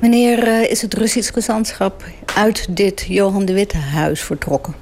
Wanneer 0.00 0.48
uh, 0.48 0.70
is 0.70 0.82
het 0.82 0.94
Russisch 0.94 1.32
gezantschap 1.32 2.04
uit 2.34 2.76
dit 2.76 3.04
Johan 3.08 3.44
de 3.44 3.52
Witte 3.52 3.76
huis 3.76 4.20
vertrokken? 4.20 4.74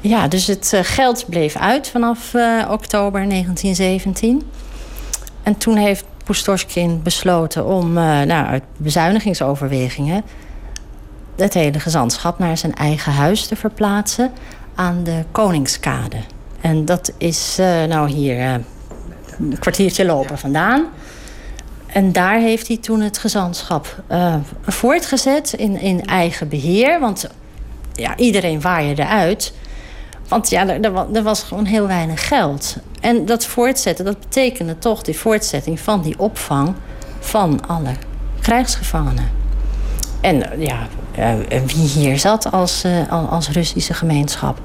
Ja, 0.00 0.28
dus 0.28 0.46
het 0.46 0.72
uh, 0.74 0.80
geld 0.82 1.24
bleef 1.28 1.56
uit 1.56 1.88
vanaf 1.88 2.34
uh, 2.34 2.68
oktober 2.70 3.28
1917. 3.28 4.42
En 5.42 5.56
toen 5.56 5.76
heeft 5.76 6.04
Pustoshkin 6.24 7.02
besloten 7.02 7.66
om 7.66 7.92
nou, 7.92 8.46
uit 8.46 8.62
bezuinigingsoverwegingen 8.76 10.24
het 11.36 11.54
hele 11.54 11.80
gezantschap 11.80 12.38
naar 12.38 12.56
zijn 12.56 12.74
eigen 12.74 13.12
huis 13.12 13.46
te 13.46 13.56
verplaatsen 13.56 14.32
aan 14.74 15.04
de 15.04 15.24
Koningskade. 15.32 16.16
En 16.60 16.84
dat 16.84 17.12
is 17.18 17.56
uh, 17.60 17.84
nou 17.84 18.10
hier 18.10 18.36
uh, 18.36 18.54
een 19.38 19.58
kwartiertje 19.58 20.04
lopen 20.04 20.38
vandaan. 20.38 20.86
En 21.86 22.12
daar 22.12 22.38
heeft 22.38 22.68
hij 22.68 22.76
toen 22.76 23.00
het 23.00 23.18
gezantschap 23.18 24.02
uh, 24.10 24.34
voortgezet 24.62 25.52
in, 25.52 25.80
in 25.80 26.06
eigen 26.06 26.48
beheer. 26.48 27.00
Want 27.00 27.28
ja, 27.92 28.16
iedereen 28.16 28.60
waaide 28.60 29.06
uit. 29.06 29.52
Want 30.28 30.50
ja, 30.50 30.68
er, 30.68 30.94
er, 31.14 31.22
was 31.22 31.42
gewoon 31.42 31.64
heel 31.64 31.86
weinig 31.86 32.28
geld. 32.28 32.76
En 33.00 33.24
dat 33.26 33.46
voortzetten, 33.46 34.04
dat 34.04 34.20
betekende 34.20 34.78
toch 34.78 35.02
die 35.02 35.18
voortzetting 35.18 35.80
van 35.80 36.02
die 36.02 36.18
opvang 36.18 36.74
van 37.20 37.66
alle 37.66 37.94
krijgsgevangenen. 38.40 39.30
En 40.20 40.44
ja, 40.58 40.86
wie 41.66 41.88
hier 41.88 42.18
zat 42.18 42.52
als, 42.52 42.84
als 43.30 43.48
Russische 43.48 43.94
gemeenschap. 43.94 44.60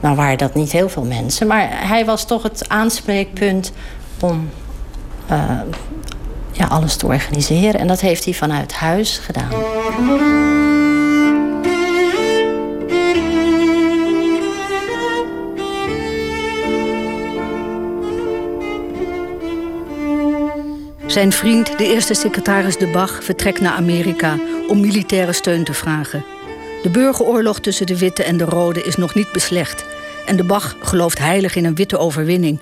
Nou 0.00 0.16
waren 0.16 0.38
dat 0.38 0.54
niet 0.54 0.72
heel 0.72 0.88
veel 0.88 1.04
mensen. 1.04 1.46
Maar 1.46 1.68
hij 1.88 2.04
was 2.04 2.26
toch 2.26 2.42
het 2.42 2.68
aanspreekpunt 2.68 3.72
om 4.20 4.50
uh, 5.30 5.60
ja, 6.52 6.66
alles 6.66 6.96
te 6.96 7.06
organiseren. 7.06 7.80
En 7.80 7.86
dat 7.86 8.00
heeft 8.00 8.24
hij 8.24 8.34
vanuit 8.34 8.72
huis 8.72 9.18
gedaan. 9.18 9.50
Zijn 21.12 21.32
vriend, 21.32 21.78
de 21.78 21.84
eerste 21.84 22.14
secretaris 22.14 22.76
De 22.76 22.86
Bach, 22.86 23.24
vertrekt 23.24 23.60
naar 23.60 23.72
Amerika 23.72 24.38
om 24.68 24.80
militaire 24.80 25.32
steun 25.32 25.64
te 25.64 25.72
vragen. 25.72 26.24
De 26.82 26.90
burgeroorlog 26.90 27.60
tussen 27.60 27.86
de 27.86 27.98
witte 27.98 28.24
en 28.24 28.36
de 28.36 28.44
rode 28.44 28.82
is 28.82 28.96
nog 28.96 29.14
niet 29.14 29.32
beslecht. 29.32 29.84
En 30.26 30.36
De 30.36 30.44
Bach 30.44 30.76
gelooft 30.80 31.18
heilig 31.18 31.56
in 31.56 31.64
een 31.64 31.74
witte 31.74 31.98
overwinning. 31.98 32.58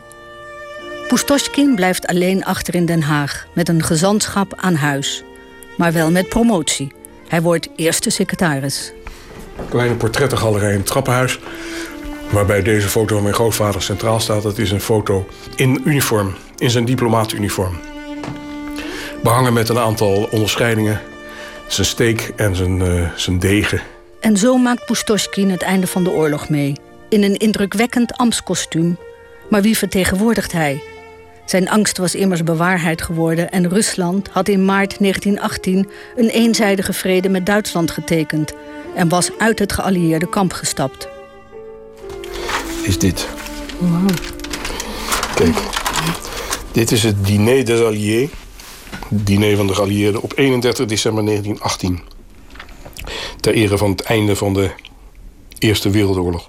Pustoshkin 1.08 1.74
blijft 1.74 2.06
alleen 2.06 2.44
achter 2.44 2.74
in 2.74 2.86
Den 2.86 3.02
Haag 3.02 3.46
met 3.52 3.68
een 3.68 3.82
gezantschap 3.82 4.52
aan 4.56 4.74
huis. 4.74 5.24
Maar 5.76 5.92
wel 5.92 6.10
met 6.10 6.28
promotie. 6.28 6.92
Hij 7.28 7.42
wordt 7.42 7.68
eerste 7.76 8.10
secretaris. 8.10 8.92
Kleine 9.68 9.94
portrettengalerij 9.94 10.70
in 10.72 10.78
het 10.78 10.86
trappenhuis. 10.86 11.38
Waarbij 12.30 12.62
deze 12.62 12.88
foto 12.88 13.14
van 13.14 13.22
mijn 13.22 13.34
grootvader 13.34 13.82
centraal 13.82 14.20
staat. 14.20 14.42
Dat 14.42 14.58
is 14.58 14.70
een 14.70 14.80
foto 14.80 15.26
in 15.56 15.80
uniform, 15.84 16.34
in 16.58 16.70
zijn 16.70 16.84
diplomaatuniform. 16.84 17.89
Behangen 19.22 19.52
met 19.52 19.68
een 19.68 19.78
aantal 19.78 20.28
onderscheidingen. 20.30 21.00
Zijn 21.66 21.86
steek 21.86 22.32
en 22.36 22.56
zijn, 22.56 22.80
uh, 22.80 23.10
zijn 23.16 23.38
degen. 23.38 23.80
En 24.20 24.36
zo 24.36 24.56
maakt 24.56 24.84
Pustoshkin 24.86 25.50
het 25.50 25.62
einde 25.62 25.86
van 25.86 26.04
de 26.04 26.10
oorlog 26.10 26.48
mee. 26.48 26.72
In 27.08 27.22
een 27.22 27.36
indrukwekkend 27.36 28.16
ambtskostuum. 28.16 28.98
Maar 29.50 29.62
wie 29.62 29.76
vertegenwoordigt 29.76 30.52
hij? 30.52 30.82
Zijn 31.44 31.70
angst 31.70 31.98
was 31.98 32.14
immers 32.14 32.44
bewaarheid 32.44 33.02
geworden 33.02 33.50
en 33.50 33.68
Rusland 33.68 34.28
had 34.28 34.48
in 34.48 34.64
maart 34.64 34.98
1918 34.98 35.90
een 36.16 36.28
eenzijdige 36.28 36.92
vrede 36.92 37.28
met 37.28 37.46
Duitsland 37.46 37.90
getekend 37.90 38.52
en 38.94 39.08
was 39.08 39.30
uit 39.38 39.58
het 39.58 39.72
geallieerde 39.72 40.28
kamp 40.28 40.52
gestapt. 40.52 41.08
Is 42.82 42.98
dit? 42.98 43.28
Kijk, 45.34 45.56
dit 46.72 46.92
is 46.92 47.02
het 47.02 47.26
diner 47.26 47.64
des 47.64 47.80
alliés, 47.80 48.28
diner 49.10 49.56
van 49.56 49.66
de 49.66 49.74
geallieerden 49.74 50.22
op 50.22 50.32
31 50.36 50.86
december 50.86 51.24
1918. 51.24 52.00
Ter 53.40 53.54
ere 53.54 53.78
van 53.78 53.90
het 53.90 54.00
einde 54.00 54.36
van 54.36 54.54
de 54.54 54.70
Eerste 55.58 55.90
Wereldoorlog. 55.90 56.46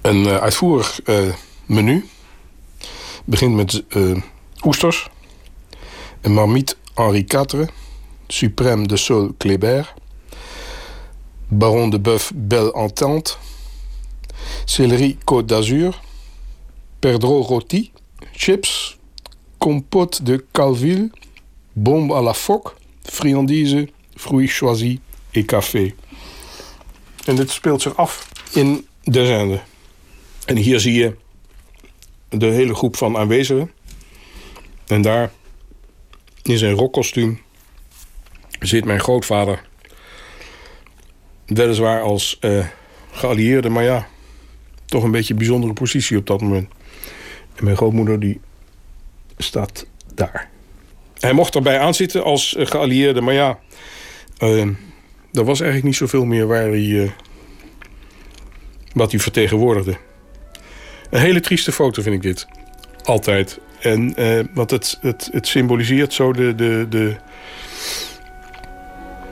Een 0.00 0.26
uh, 0.26 0.36
uitvoerig 0.36 1.00
uh, 1.04 1.32
menu. 1.66 2.08
Begint 3.24 3.54
met 3.54 3.84
uh, 3.88 4.16
oesters, 4.64 5.08
een 6.20 6.32
marmite 6.32 6.74
Henri 6.94 7.24
IV, 7.28 7.66
suprême 8.26 8.86
de 8.86 8.96
Sol 8.96 9.32
Kléber, 9.38 9.94
baron 11.48 11.90
de 11.90 12.00
bœuf 12.00 12.32
Belle 12.34 12.72
Entente, 12.72 13.38
céleri 14.64 15.18
Côte 15.24 15.46
d'Azur, 15.46 16.00
perdreau 16.98 17.42
rôti, 17.42 17.90
chips, 18.32 18.99
compote 19.60 20.22
de 20.22 20.44
calville, 20.52 21.10
bombe 21.74 22.12
à 22.12 22.22
la 22.22 22.32
phoque, 22.32 22.74
friandises, 23.04 23.86
fruits 24.16 24.48
choisis 24.48 24.98
et 25.34 25.44
café. 25.44 25.94
En 27.26 27.36
dit 27.36 27.50
speelt 27.50 27.82
zich 27.82 27.96
af 27.96 28.28
in 28.52 28.86
de 29.02 29.26
zende. 29.26 29.60
En 30.44 30.56
hier 30.56 30.80
zie 30.80 30.94
je 30.94 31.16
de 32.28 32.46
hele 32.46 32.74
groep 32.74 32.96
van 32.96 33.16
aanwezigen. 33.16 33.70
En 34.86 35.02
daar 35.02 35.30
in 36.42 36.58
zijn 36.58 36.74
rokkostuum 36.74 37.40
zit 38.60 38.84
mijn 38.84 39.00
grootvader. 39.00 39.68
Weliswaar 41.46 42.02
als 42.02 42.38
uh, 42.40 42.66
geallieerde, 43.10 43.68
maar 43.68 43.84
ja, 43.84 44.08
toch 44.86 45.02
een 45.02 45.10
beetje 45.10 45.32
een 45.32 45.38
bijzondere 45.38 45.72
positie 45.72 46.16
op 46.16 46.26
dat 46.26 46.40
moment. 46.40 46.68
En 47.54 47.64
mijn 47.64 47.76
grootmoeder 47.76 48.20
die 48.20 48.40
staat 49.42 49.86
daar. 50.14 50.48
Hij 51.20 51.32
mocht 51.32 51.54
erbij 51.54 51.78
aanzitten 51.78 52.24
als 52.24 52.54
uh, 52.54 52.66
geallieerde, 52.66 53.20
maar 53.20 53.34
ja, 53.34 53.58
uh, 54.42 54.60
er 55.32 55.44
was 55.44 55.60
eigenlijk 55.60 55.84
niet 55.84 55.96
zoveel 55.96 56.24
meer 56.24 56.46
waar 56.46 56.68
hij, 56.68 57.12
wat 58.92 59.10
hij 59.10 59.20
vertegenwoordigde. 59.20 59.96
Een 61.10 61.20
hele 61.20 61.40
trieste 61.40 61.72
foto 61.72 62.02
vind 62.02 62.14
ik 62.14 62.22
dit. 62.22 62.46
Altijd. 63.04 63.60
En, 63.80 64.14
uh, 64.20 64.40
het, 64.54 64.98
het, 65.00 65.28
het 65.32 65.46
symboliseert 65.46 66.12
zo 66.12 66.32
de, 66.32 66.54
de, 66.54 66.86
de, 66.88 67.16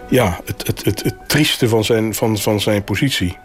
ja, 0.09 0.41
het, 0.45 0.67
het, 0.67 0.85
het, 0.85 1.03
het 1.03 1.29
trieste 1.29 1.69
van 1.69 1.85
zijn, 1.85 2.15
van, 2.15 2.39
van 2.39 2.61
zijn 2.61 2.85
positie. 2.85 3.39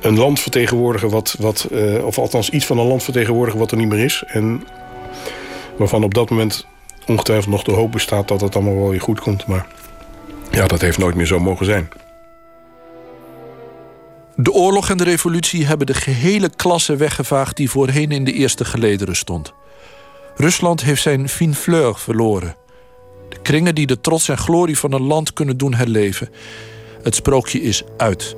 Een 0.00 0.18
land 0.18 0.40
vertegenwoordigen 0.40 1.10
wat, 1.10 1.36
wat 1.38 1.68
of 2.02 2.18
althans 2.18 2.50
iets 2.50 2.66
van 2.66 2.78
een 2.78 2.86
land 2.86 3.02
vertegenwoordigen 3.02 3.60
wat 3.60 3.70
er 3.70 3.76
niet 3.76 3.88
meer 3.88 4.04
is. 4.04 4.22
En 4.26 4.62
waarvan 5.78 6.04
op 6.04 6.14
dat 6.14 6.30
moment 6.30 6.66
ongetwijfeld 7.06 7.50
nog 7.50 7.62
de 7.62 7.72
hoop 7.72 7.92
bestaat 7.92 8.28
dat 8.28 8.40
het 8.40 8.54
allemaal 8.54 8.76
wel 8.76 8.90
weer 8.90 9.00
goed 9.00 9.20
komt. 9.20 9.46
Maar 9.46 9.66
ja, 10.50 10.66
dat 10.66 10.80
heeft 10.80 10.98
nooit 10.98 11.14
meer 11.14 11.26
zo 11.26 11.38
mogen 11.38 11.66
zijn. 11.66 11.88
De 14.36 14.52
oorlog 14.52 14.90
en 14.90 14.96
de 14.96 15.04
revolutie 15.04 15.66
hebben 15.66 15.86
de 15.86 15.94
gehele 15.94 16.50
klasse 16.56 16.96
weggevaagd 16.96 17.56
die 17.56 17.70
voorheen 17.70 18.10
in 18.10 18.24
de 18.24 18.32
eerste 18.32 18.64
gelederen 18.64 19.16
stond. 19.16 19.52
Rusland 20.36 20.82
heeft 20.82 21.02
zijn 21.02 21.28
fine 21.28 21.54
fleur 21.54 21.98
verloren. 21.98 22.56
De 23.28 23.38
kringen 23.42 23.74
die 23.74 23.86
de 23.86 24.00
trots 24.00 24.28
en 24.28 24.38
glorie 24.38 24.78
van 24.78 24.92
een 24.92 25.02
land 25.02 25.32
kunnen 25.32 25.56
doen 25.56 25.74
herleven. 25.74 26.28
Het 27.02 27.14
sprookje 27.14 27.62
is 27.62 27.82
uit. 27.96 28.36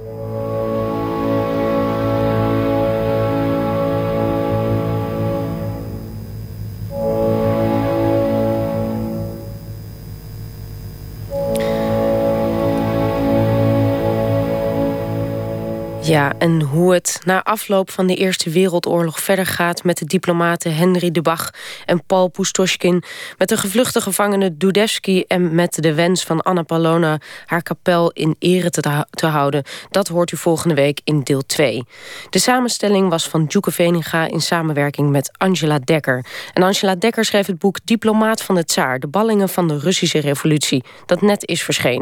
Ja, 16.10 16.32
en 16.38 16.62
hoe 16.62 16.92
het 16.94 17.20
na 17.24 17.44
afloop 17.44 17.90
van 17.90 18.06
de 18.06 18.14
Eerste 18.14 18.50
Wereldoorlog 18.50 19.20
verder 19.20 19.46
gaat... 19.46 19.84
met 19.84 19.98
de 19.98 20.04
diplomaten 20.04 20.74
Henry 20.74 21.10
de 21.10 21.22
Bach 21.22 21.50
en 21.86 22.04
Paul 22.06 22.28
Pustoschkin... 22.28 23.02
met 23.38 23.48
de 23.48 23.56
gevluchte 23.56 24.00
gevangene 24.00 24.56
Dudevsky... 24.56 25.24
en 25.26 25.54
met 25.54 25.82
de 25.82 25.94
wens 25.94 26.24
van 26.24 26.40
Anna 26.40 26.62
Palona 26.62 27.20
haar 27.46 27.62
kapel 27.62 28.10
in 28.10 28.36
ere 28.38 28.70
te, 28.70 29.06
te 29.10 29.26
houden... 29.26 29.62
dat 29.90 30.08
hoort 30.08 30.32
u 30.32 30.36
volgende 30.36 30.74
week 30.74 31.00
in 31.04 31.22
deel 31.22 31.42
2. 31.46 31.84
De 32.30 32.38
samenstelling 32.38 33.08
was 33.08 33.28
van 33.28 33.46
Djoeke 33.46 33.70
Veninga 33.70 34.28
in 34.28 34.40
samenwerking 34.40 35.10
met 35.10 35.30
Angela 35.36 35.78
Dekker. 35.78 36.24
En 36.52 36.62
Angela 36.62 36.94
Dekker 36.94 37.24
schreef 37.24 37.46
het 37.46 37.58
boek 37.58 37.78
Diplomaat 37.84 38.42
van 38.42 38.56
het 38.56 38.68
Tsaar... 38.68 38.98
de 38.98 39.08
ballingen 39.08 39.48
van 39.48 39.68
de 39.68 39.78
Russische 39.78 40.20
revolutie, 40.20 40.84
dat 41.06 41.22
net 41.22 41.46
is 41.46 41.62
verschenen. 41.62 41.98